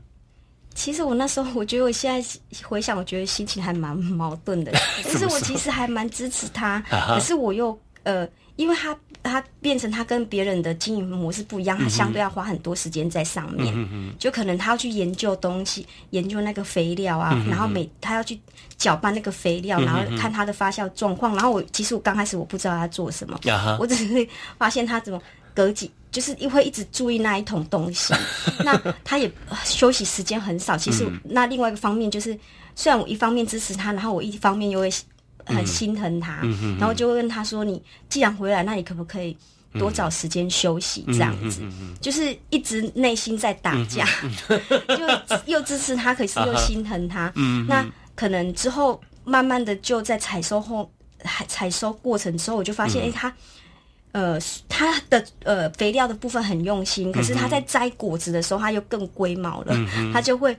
[0.76, 4.70] 其实我那时候，我觉得我现在回想，我觉得心情还蛮矛盾的。
[5.02, 18.38] 可是我其实还蛮支持他， 可是我又呃，因为他他变成他跟别人的经营模式不一样，他相对要花很多时间在上面，嗯就可能他要去研究东西，研究那个肥料啊，然后每他要去
[18.76, 21.34] 搅拌那个肥料，然后看它的发酵状况。
[21.34, 23.38] 然后我其实我刚开始我不知道他做什么，
[23.78, 24.26] 我只是
[24.58, 25.20] 发现他怎么
[25.54, 25.90] 隔几。
[26.10, 28.12] 就是因为一直注意那一桶东西，
[28.64, 29.30] 那他也
[29.64, 30.76] 休息时间很少。
[30.76, 32.36] 其实那另外一个方面就是，
[32.74, 34.90] 虽然我一方面支持他，然后我一方面又会
[35.50, 36.40] 很心疼他，
[36.78, 39.36] 然后就会问他说：“你既然回来，那你可不可以
[39.74, 41.60] 多找时间休息？”这样子，
[42.00, 44.06] 就是一直内心在打架，
[44.88, 47.32] 就又支持他，可是又心疼他。
[47.68, 47.84] 那
[48.14, 50.90] 可能之后慢慢的就在采收后，
[51.46, 53.32] 采收过程之后，我就发现，哎，他。
[54.12, 54.36] 呃，
[54.68, 60.58] 他的呃肥料的部分很用心，可是他在摘果子的时候，他又更龟毛了，他就会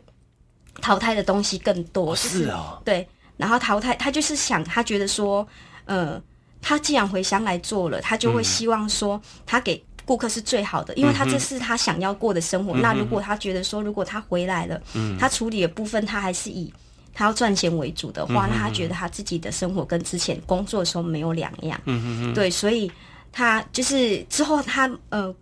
[0.82, 2.16] 淘汰的东西更多。
[2.16, 3.06] 是啊，对，
[3.42, 5.46] 然后淘汰，他就是想，他觉得说，
[5.86, 6.22] 呃，
[6.62, 12.76] 他既然回乡来做了，他就会希望说，他给顾客是最好的，因为他这是他想要过的生活。
[12.76, 14.82] 那如果他觉得说，如果他回来了，
[15.20, 16.72] 他处理的部分他还是以
[17.14, 21.82] 他要赚钱为主的话，那他觉得他自己的生活跟之前工作的时候没有两样。
[21.86, 22.92] 嗯嗯嗯，对，所以。
[23.34, 25.34] 他就是之后他呃，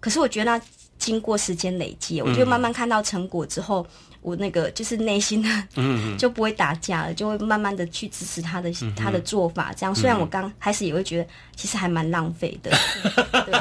[0.00, 0.60] 可是我觉得
[0.98, 3.86] 经过时间累积，我就慢慢看到成果之后，
[4.20, 9.72] 我那个就是内心的就不会打架了，就会慢慢的去支持他的他的做法。
[9.76, 12.70] 这样虽然我刚开始也会觉得其实还蛮浪费的，
[13.46, 13.60] 对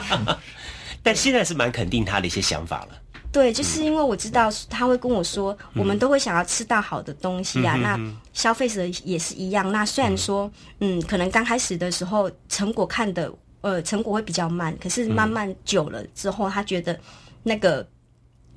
[1.01, 2.89] 但现在是蛮肯定他的一些想法了。
[3.31, 7.75] 对，就是因为我知道他会跟我说，我们都会想要吃到好的东西啊。
[7.75, 7.97] 那
[8.33, 9.71] 消费者也是一样。
[9.71, 13.31] 那虽然说，嗯，可能刚开始的时候成果看的，
[13.61, 16.99] 呃，成果会比较慢，可是慢慢久了之后，他觉得
[17.43, 17.87] 那个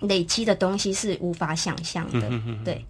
[0.03, 2.30] 累积的东西是无法想象的。
[2.64, 2.84] 对，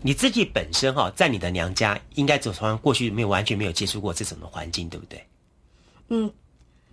[0.00, 5.24] 你自己本身哈，在你的娘家，应该走从过去没有完全没有接触过这种的环境，对不对？
[6.08, 6.30] 嗯。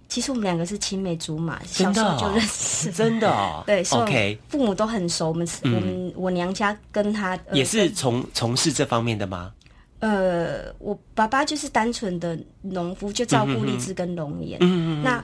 [0.08, 3.62] 其实我们两个是青梅竹马，小时候就认识，真的哦。
[3.68, 5.28] 对，OK，父母都很熟。
[5.28, 9.54] 我们我们我娘家跟他也是从从事这方面的吗？
[10.00, 14.58] 呃，我爸爸就是单纯的农夫，就照顾荔枝跟龙眼。
[14.62, 15.04] 嗯嗯。
[15.04, 15.24] 那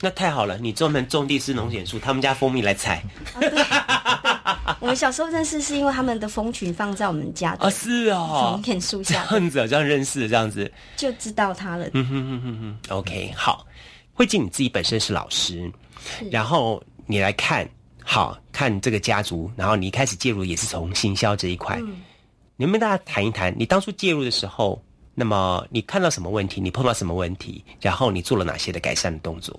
[0.00, 3.02] 那太好了，你专门种荔枝、龙眼树，他们家蜂蜜来采。
[4.80, 11.86] 我们小时候认识是因为他们的蜂群放在我们家的啊，是哦，龙眼树下，这样子这样认识这样子，就知道他了。
[11.92, 13.66] 嗯哼哼哼哼，OK，好。
[14.14, 15.70] 慧静，你自己本身是老师，
[16.30, 17.68] 然后你来看，
[18.02, 21.78] 好看这个家族，然后你一开始介入也是从行销这一块，
[22.56, 24.82] 能不能大家谈一谈，你当初介入的时候，
[25.14, 29.58] 那么你看到什么问题，你碰到什么问题，然后你做了哪些的改善的动作？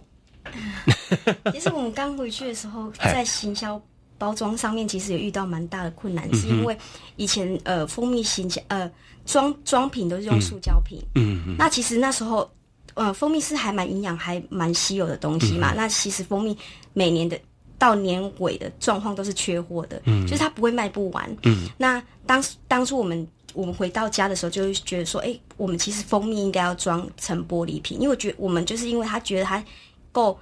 [1.53, 3.81] 其实我们刚回去的时候，在行销
[4.17, 6.77] 包装上面，其实也遇到蛮大的困难，是因为
[7.15, 8.89] 以前呃蜂蜜行销呃
[9.25, 12.49] 装装瓶都是用塑胶瓶，嗯嗯，那其实那时候。
[12.93, 15.73] 呃，蜂蜜是还蛮营养、还蛮稀有的东西嘛。
[15.73, 16.55] 那其实蜂蜜
[16.91, 17.39] 每年的
[17.77, 21.37] 到年尾的状况都是缺货的，嗯就是它不会卖不完。
[21.43, 29.63] 嗯，那当当初我们我们回到家的时候，就会觉得说，哎，我们其实蜂蜜应该要装成玻璃瓶，因为我觉得我们就是因为他觉得它
[30.11, 30.39] 够。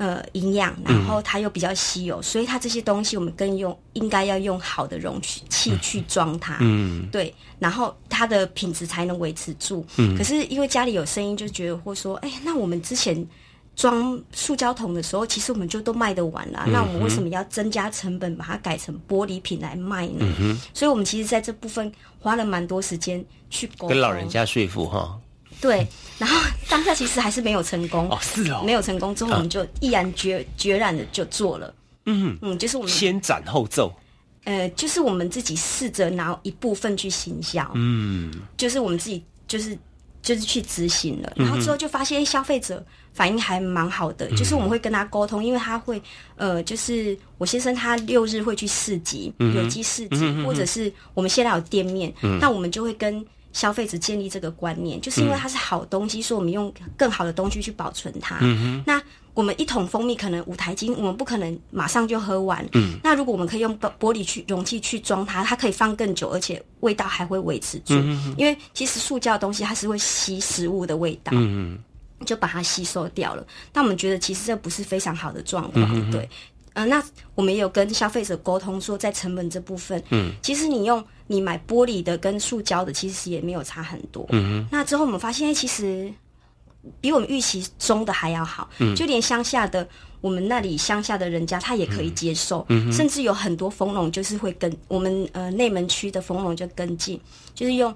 [0.00, 9.84] 呃，营养，然后它又比较稀有，所以它这些东西我们更用应该要用好的容器去装它，嗯，对，然后它的品质才能维持住。
[9.96, 13.26] 嗯，可是因为家里有声音，就觉得或说，哎，那我们之前
[13.74, 20.24] 装塑胶桶的时候，其实我们就都卖得完了，那我们为什么要增加成本把它改成玻璃瓶来卖呢？
[20.72, 21.90] 所以，我们其实在这部分
[22.20, 25.18] 花了蛮多时间去跟老人家说服哈。
[25.60, 25.86] 对，
[26.18, 26.36] 然后
[26.68, 31.74] 当下其实还是没有成功哦，是哦，没有成功之后，我们就毅然决决然的就做了，
[32.06, 32.38] 嗯。
[32.42, 33.92] 嗯，就是我们先斩后奏，
[34.44, 39.76] 呃，就是我们自己试着拿一部分去行销，嗯，就是我们自己就是
[40.22, 46.00] 就是去执行了，然后之后就发现消费者反应还蛮好的，就是我们会跟他沟通，因为他会
[46.36, 53.26] 呃，就是我先生他六日会去市集，有机市集，或者是我们现在有店面，那我们就会跟。
[53.52, 58.38] 消费者建立这个观念，就是因为它是好东西，所以我们用更好的东西去保存它。
[58.86, 59.00] 那
[59.34, 62.66] 我们一桶蜂蜜可能五台斤，我们不可能马上就喝完。
[62.72, 67.94] 嗯那如果我们可以用玻玻璃去容器去装它，它可以放更久，而且味道还会维持住。
[67.94, 71.78] 嗯因为其实塑胶的东西它是会吸食物的味道，嗯
[72.26, 73.46] 就把它吸收掉了。
[73.72, 76.28] 但我们觉得其实这不是非常好的状况，对。
[76.78, 77.02] 呃，那
[77.34, 84.24] 我们也有跟消费者沟通说，在成本这部分，嗯，其实你用你买玻璃的跟塑胶的，其实也没有差很多。
[84.30, 86.08] 嗯那之后我们发现，其实
[87.00, 88.70] 比我们预期中的还要好。
[88.78, 88.94] 嗯。
[88.94, 89.88] 就连乡下的，
[90.20, 92.64] 我们那里乡下的人家，他也可以接受。
[92.68, 92.92] 嗯。
[92.92, 97.20] 甚至有很多蜂农就是会跟我们呃内门区的蜂农就跟进，
[97.56, 97.92] 就是用。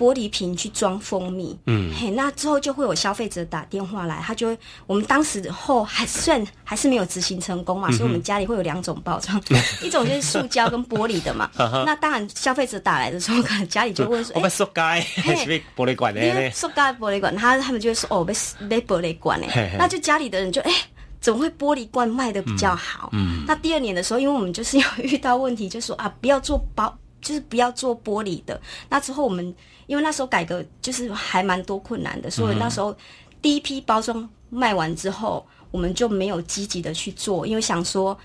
[0.00, 9.38] 玻璃瓶去装蜂蜜，嗯，嘿，那之后就会有消费者打电话来，他就我们当时后还算还是没有执行成功嘛，所以我们家里会有两种包装，
[9.84, 11.50] 一种就是塑胶跟玻璃的嘛。
[11.84, 15.02] 那当然消费者打来的时候，可能家里就会说：“我们塑胶还
[15.36, 16.20] 是玻璃管的？”
[16.50, 18.32] 塑胶玻璃管，他他们就会说：“哦，被
[18.70, 20.72] 被玻璃管嘞。”那就家里的人就哎，
[21.20, 23.10] 怎么会玻璃罐卖的比较好？
[23.12, 28.58] 嗯，那第二年的时候，因为我们就是有遇到问题，就说啊，不要做包，就是不要做玻璃的。
[28.88, 29.54] 那之后我们。
[29.90, 32.96] 因为那时候改革就是还蛮多困难的，所以那时候
[33.42, 38.16] 第一批包装卖完之后，我们就没有积极的去做，因为想说，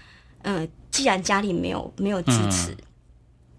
[0.43, 2.77] 嗯，既然家里没有没有支持，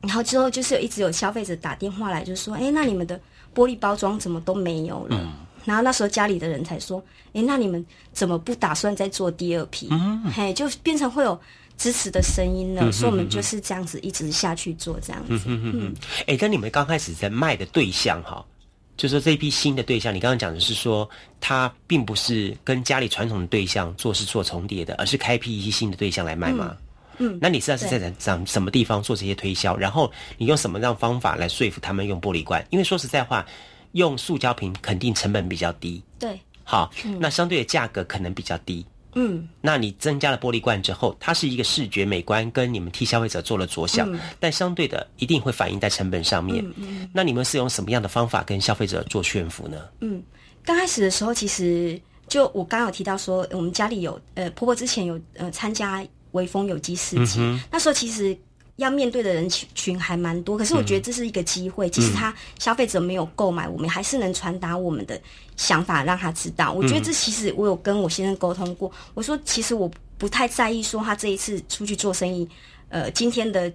[0.03, 3.21] 然后之后就是一直有消费者打电话来，就说，哎，那你们的
[3.53, 5.33] 玻璃包装怎么都没有了？
[5.65, 7.03] 然后那时候家里的人才说，
[7.33, 9.91] 哎，那你们怎么不打算再做第二批？
[10.33, 11.37] 嘿，就变成会有。
[11.77, 15.35] 支持的声音了，所以我们就是这样子一直下去做这样子。
[15.47, 15.95] 嗯嗯嗯，
[16.27, 18.45] 哎，跟你们刚开始在卖的对象哈，
[18.97, 21.09] 就说这一批新的对象，你刚刚讲的是说，
[21.41, 26.77] 他并不是跟家里传统的对象做是做重叠的，而是开辟一些新的对象来卖吗？
[27.19, 29.77] 嗯，那你实际上是在在什么地方做这些推销？
[29.77, 32.67] 然后你用什么样方法来说服他们用玻璃罐？
[32.71, 33.47] 因为说实在话，
[33.93, 36.03] 用塑胶瓶肯定成本比较低。
[36.19, 38.85] 对，好，那相对的价格可能比较低。
[39.17, 44.09] 嗯，那你增加了玻璃罐之后，它是一个视觉美观，跟你们替消费者做了着想，
[44.39, 46.65] 但相对的一定会反映在成本上面。
[46.77, 49.79] 嗯，那你们是用什么样的方法跟消费者做炫服呢？
[50.01, 50.23] 嗯，
[50.65, 56.07] 刚开始的时候，其实就我刚刚有提到说，我们家里有呃婆婆之前有呃参加。
[56.33, 57.41] 微风有机市集，
[57.71, 58.37] 那时候其实。
[58.77, 61.89] 要面对的人群还蛮多，可是我觉得这是一个机会。
[61.89, 65.19] 即使他消费者没有购买，我们还是能传达我们的
[65.57, 66.73] 想法，让他知道。
[66.73, 72.47] 我觉得这其实我有跟我先生沟通过，我说其实我不太在意说他这一次出去做生意，
[72.91, 73.73] 呃，今天的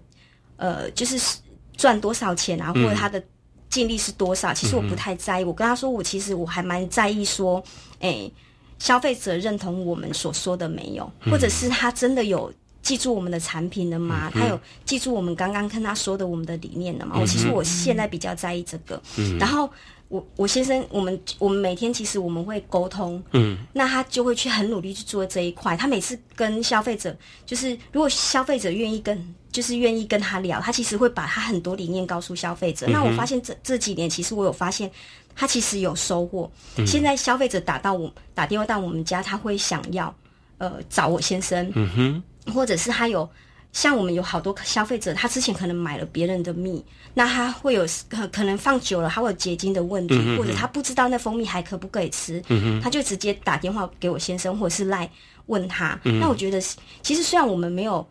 [0.57, 1.39] 呃就是
[1.75, 3.21] 赚多少钱啊，或者他的
[3.69, 5.43] 净利是多少，其实我不太在意。
[5.43, 7.63] 我跟他说，我其实我还蛮在意说，
[8.01, 8.29] 哎，
[8.77, 12.53] 消费者认同我们所说的没有，或者是他真的有。
[12.81, 14.31] 记住我们的产品了吗？
[14.33, 17.17] 他有记住我们刚刚跟他说的我们的理念了吗？
[17.19, 19.01] 我其实我现在比较在意这个。
[19.17, 19.69] 嗯然后
[20.07, 23.23] 我我先生，我们我们每天其实我们会沟通。
[23.31, 25.77] 嗯，那他就会去很努力去做这一块。
[25.77, 27.15] 他每次跟消费者，
[27.45, 32.87] 就是如果消费者愿意跟，就是愿意跟他聊，他其实会把他很多理念告诉消费者。
[32.87, 34.91] 那我发现这这几年，其实我有发现
[35.33, 36.51] 他其实有收获。
[36.85, 40.13] 现在消费者打到我打电话到我们家，他会想要
[40.57, 41.71] 呃找我先生。
[41.73, 42.23] 嗯哼。
[42.47, 43.29] 或者是他有
[43.73, 46.83] 像我们有好多消费者，他之前可能买了别人的蜜，
[47.13, 52.43] 那他会有可可能放久了，他会有结晶的问题，或者他不知道那蜂蜜还可不可以吃，
[52.81, 55.09] 他就直接打电话给我先生，或者是来
[55.45, 55.97] 问他。
[56.03, 56.59] 那我觉得
[57.01, 58.05] 其实虽然我们没有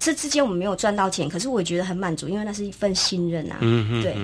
[0.00, 3.58] 这之间我们没有赚到钱，可是我觉得很满足，因为那是一份信任啊。
[4.02, 4.16] 对，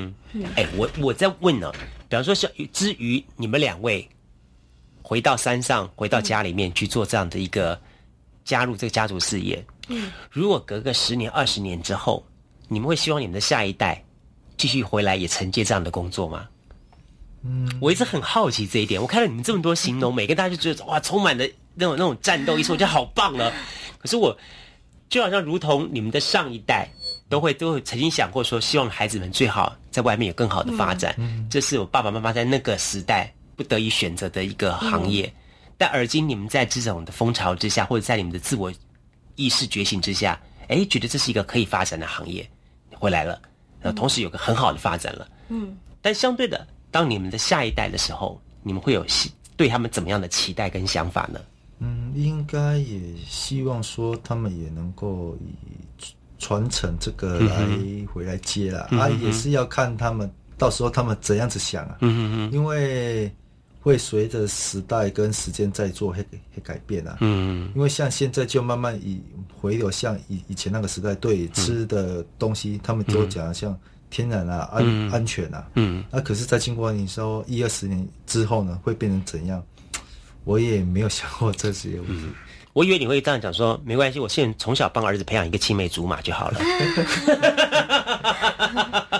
[0.56, 1.70] 哎，我我在问呢，
[2.08, 4.08] 比方说像至于你们两位
[5.02, 7.80] 回到山上，回到家里面去做这样的一个。
[8.44, 12.24] 加入这个家族事业，嗯，如果隔个十年、二十年之后，
[12.68, 14.02] 你们会希望你们的下一代
[14.56, 16.48] 继续回来也承接这样的工作吗？
[17.42, 19.00] 嗯，我一直很好奇这一点。
[19.00, 23.52] 我看到你们这么多形容，每个大家就觉得哇，充满了那种那种战斗意识，我觉得好棒了。
[23.98, 24.36] 可是我
[25.08, 26.88] 就好像如同你们的上一代，
[27.28, 31.14] 都会都会曾经想过说，希望孩子们最好在外面有更好的发展。
[31.18, 35.32] 嗯这是我爸爸妈妈在那个时代不得已选择的一个行业。
[35.80, 38.70] 但而今你们在这种的风潮之下，或者在你们的自我
[39.34, 42.46] 意识觉醒之下，哎，觉得这是一个可以发展的行业，
[42.90, 43.40] 回来了，
[43.80, 45.26] 那，同时有个很好的发展了。
[45.48, 45.74] 嗯。
[46.02, 51.40] 但相对的，当你们的下一代的时候，你们会有希对他们怎么样的期待跟想法呢？
[51.78, 56.04] 嗯，应该也希望说他们也能够以
[56.38, 57.66] 传承这个来
[58.12, 61.96] 回来接了啊，也是要看他们到时候他们怎样子想啊。
[62.02, 62.52] 嗯嗯嗯。
[62.52, 63.34] 因为。
[63.80, 66.18] 会随着时代跟时间在做会
[66.54, 69.22] 会改变啊，嗯，因为像现在就慢慢以
[69.58, 73.74] 回流像以以前那个时代对吃的东西，他们都讲像
[74.10, 79.62] 天然啊、安安全啊，嗯，那可是，在经过你说一二十年之后呢，会变成怎样？
[80.44, 82.24] 我也没有想过这些问题。
[82.72, 86.60] 我以为你会这样讲说，没关系，我现在从小帮儿子培养一个青梅竹马就好了。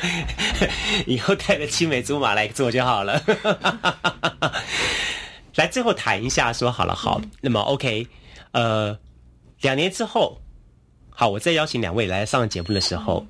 [1.06, 3.22] 以后带着青梅竹马来做就好了。
[5.56, 8.06] 来，最后谈一下，说好了，好，那么 OK，
[8.52, 8.96] 呃，
[9.60, 10.40] 两年之后，
[11.10, 13.26] 好，我再邀请两位来上节目的时候，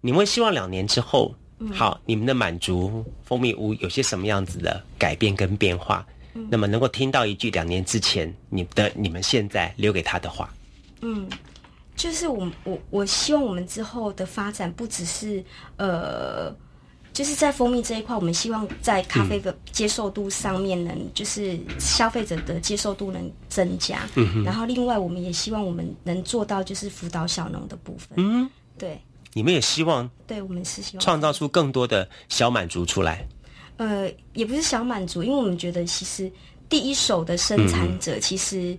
[0.00, 1.34] 你们会希望两年之后，
[1.72, 6.04] 好，你们的满足蜂蜜屋有些什么样子的改变跟变化？
[6.50, 10.52] 那么能够听到一句两年之前你的你们现在留给他的话？
[11.02, 11.28] 嗯。
[11.96, 15.42] 就是我我我希望我们之后的发展不只是
[15.76, 16.54] 呃，
[17.12, 24.00] 就是在蜂蜜这一块，我们希望在咖啡的接受度上面能，就是消费者的接受度能增加。
[24.16, 28.08] 嗯然后另外，我们也希望我们能做到就是辅导小农的部分。
[28.16, 28.50] 嗯。
[28.76, 29.00] 对。
[29.32, 30.10] 你们也希望？
[30.26, 33.26] 对，我们是希望创造出更多的小满足出来。
[33.76, 36.30] 呃，也不是小满足，因为我们觉得其实
[36.68, 38.76] 第一手的生产者其实。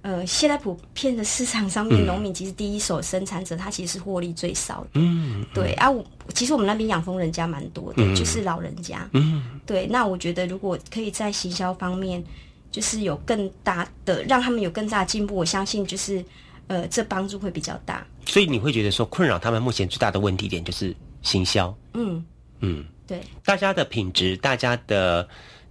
[0.00, 4.90] 呃，现在普遍的市场上面，农民其实第一手生产者，他其实是获利最少的。
[4.94, 9.08] 嗯，对啊，我其实我们那边养蜂人家蛮多的，就是老人家。
[9.12, 12.22] 嗯，对，那我觉得如果可以在行销方面，
[12.70, 16.24] 就是有更大的让他们有更大的进步，我相信就是
[16.68, 18.06] 呃，这帮助会比较大。
[18.24, 21.76] 所以你会觉得说，困扰他们目前最大的问题点就是行销。
[21.94, 22.24] 嗯
[22.60, 25.28] 嗯，对，大家的品质，大家的。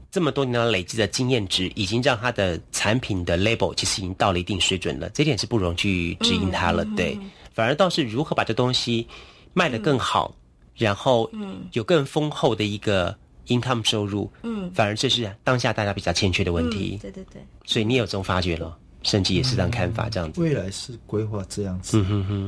[0.10, 6.86] 这么多年来累积的经验值，已经让他的产品的 label 其实已经到了一定水准了，这点是不容去指引他了。
[6.96, 7.18] 对，
[7.54, 9.08] 反而倒是如何把这东西
[9.54, 10.34] 卖得更好，
[10.76, 11.30] 然后
[11.74, 13.16] 有更丰厚的一个
[13.48, 16.98] income 收入，嗯，反而这是当下大家比较欠缺的问题。
[17.02, 18.78] 对对对，所以你有这种发觉了。
[19.04, 20.42] 甚至也是这样看法，这样子。
[20.42, 22.04] 未来是规划这样子，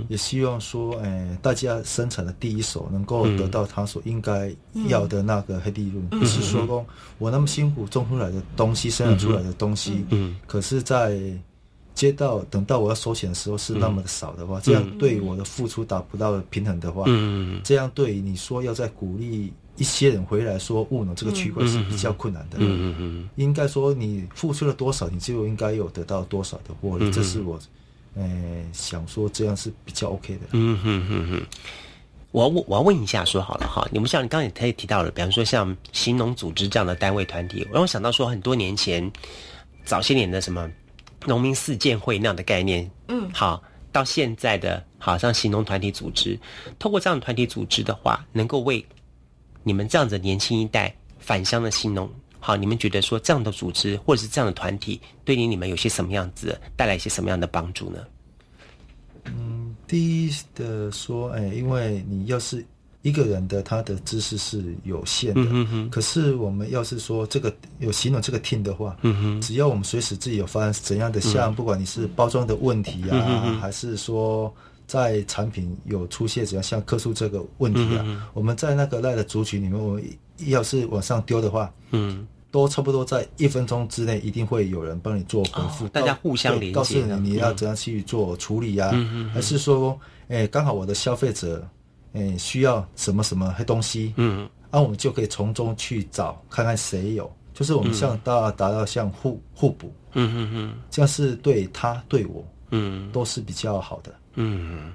[0.08, 4.54] 也希望说，哎，大家生产的第一手能够得到他所应该
[4.88, 6.86] 要的那个黑利润，不是说，
[7.18, 11.20] 我那么辛苦种出来的东西，生产出来的东西，嗯，可是，在
[12.00, 19.52] 接到等到我要收钱的时候是那么的少的话，这样对我的付出达不到平衡的话，嗯，这样对你说要再鼓励。
[19.76, 27.58] 一些人回来说务农这个区块是比较困难的，嗯嗯嗯，应该说你付出了多少，你就应该有得到多少的获利，这是我
[28.14, 28.26] 呃，
[28.74, 30.42] 想说这样是比较 OK 的。
[30.52, 31.42] 嗯哼哼哼。
[32.32, 39.10] 我我我要问一下，说好了哈，你们像你刚刚也提到了，比方说像新农组织这样的单位团体，让我想到说很多年前
[39.86, 40.70] 早些年的什么
[41.26, 43.62] 农民四建会那样的概念，嗯，好，
[43.92, 46.40] 到现在的好像新农团体组织，
[46.78, 48.86] 透过这样的团体组织的话，能够为
[49.64, 52.10] 你们这样子年轻一代返乡的新农，
[52.40, 58.00] 好，你们觉得说这样的组织或者是这样的团体，对你你们有些什么样子带来一些什么样的帮助呢？
[59.26, 62.66] 嗯，第一的说，哎，因为你要是
[63.02, 65.42] 一个人的，他的知识是有限的。
[65.52, 65.90] 嗯哼。
[65.90, 68.98] 可是我们要是说这个有形容这个 team 的话，
[69.42, 74.54] 只要我们随时自己有发生怎样的项，不管你是包装的问题啊，还是说
[74.88, 80.04] 在产品有出现怎样像客诉这个问题啊，我们在那个赖的族群里面，我们
[80.48, 82.28] 要是往上丢的话，嗯。
[82.52, 88.92] 都差不多在一分钟之内，一定会有人帮你做回复，大家互相连接，告诉你你要怎样去做处理啊？
[89.32, 89.96] 还是说，
[90.30, 91.64] 哎，刚好我的消费者，
[92.14, 94.14] 哎，需要什么什么东西？
[94.18, 104.92] 嗯，那我们就可以从中去找，看看谁有，就是我们像达达到像互互补，嗯嗯嗯，这样是对他对我，嗯，都是比较好的，嗯。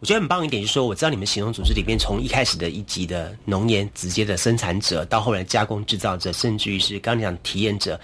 [0.00, 7.98] 我觉得很棒一点，就是说，我知道你们行动组织里面，从一开始的一级的农研直接的生产者，到后来加工制造者，甚至于是刚刚讲体验者，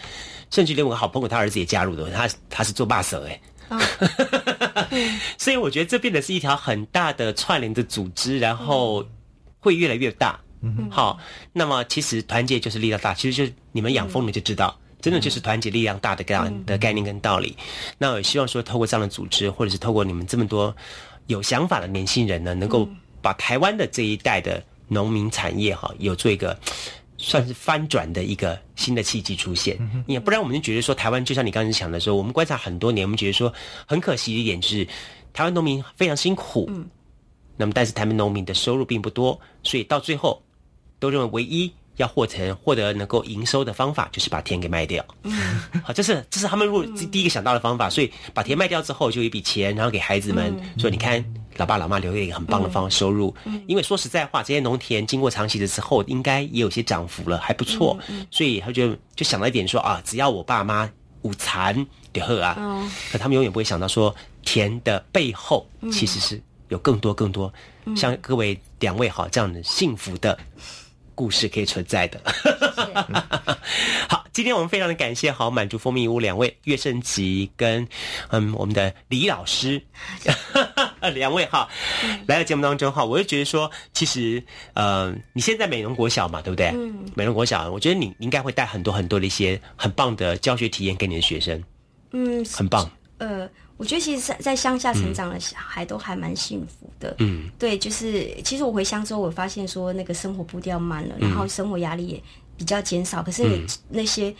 [0.50, 3.40] 甚至连我好朋友他儿子也加入的，他他是做霸手哎，
[5.38, 9.06] 所以我觉得这变得是一条很大的串联的组织，然后
[9.58, 10.38] 会越来越大。
[10.90, 11.18] 好，
[11.52, 17.56] 那么其实团结就是力量大，其实就是你们养蜂的就知道，真的就是团结力量大的样的概念跟道理。
[17.98, 20.74] 那我希望说，透过这样的组织，或者是透过你们这么多。
[21.28, 22.86] 有想法的年轻人呢，能够
[23.22, 26.58] 把台湾的这一代的农民产业哈，有做一个
[27.22, 29.78] 算是翻转的一个新的契机出现。
[30.06, 33.50] 也不然，我们就觉得说，台湾就像你刚才讲的时候，我们观察很多年，我们觉得说
[33.86, 34.84] 很可惜的一点就是，
[35.32, 36.66] 台湾农民非常辛苦。
[36.68, 36.84] 嗯。
[37.56, 40.42] 那么，但是台湾农民的收入并不多，所以到最后
[40.98, 41.72] 都认为唯一。
[41.96, 45.04] 要获成获得能够营收的方法，就是把田给卖掉。
[45.24, 47.90] 嗯， 好，这是这是他们如果第一个想到的方法。
[47.90, 51.22] 所以把田卖掉之后，就有一笔钱，然后给孩子们说：“你看，
[51.56, 53.34] 老爸老妈留了一个很棒的方收入。”
[53.68, 57.98] 因为说实在话，这些农田经过长期的之后，应该也有些涨幅了，还不错。
[58.30, 60.90] 所以他就就想了一点说：“啊，只要我爸妈
[61.22, 62.56] 午餐就喝啊。”
[63.12, 67.52] 可他们永远不会想到说，田的背后其实是有更多更多
[67.94, 70.38] 像各位两位好这样的幸福的。
[71.14, 72.20] 故事可以存在的。
[74.08, 77.86] 好，今天我们非常的感谢好满足蜂蜜屋两位岳胜吉跟
[78.28, 79.80] 嗯我们的李老师，
[81.14, 81.68] 两位哈
[82.26, 84.42] 来到节目当中哈，我就觉得说，其实
[84.74, 86.68] 呃你现在美容国小嘛，对不对？
[86.74, 91.62] 嗯，美容国小，我觉得你应该会带很多很多的一些很棒的教学体验给你的学生。
[92.12, 92.90] 嗯，很棒。
[93.18, 93.48] 呃。
[93.82, 97.16] 我觉得其实，在在乡下成长的小孩都还蛮幸福的。
[97.18, 102.22] 嗯，对，就是其实我回乡之后，我发现说那个生活步调慢了，然后生活压力也
[102.56, 103.24] 比较减少。
[103.24, 104.32] 可是你那些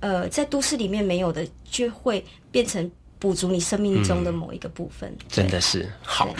[0.00, 2.90] 呃，在都市里面没有的，就会变成
[3.20, 5.16] 补足你生命中的某一个部分。
[5.28, 6.34] 真的是好，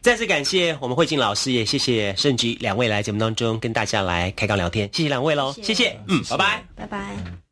[0.00, 7.45] 再次感谢我们慧静老师，也谢谢盛菊两位来节目当中跟大家来开杠聊天，谢谢两位喽，谢谢，嗯，拜拜，拜拜。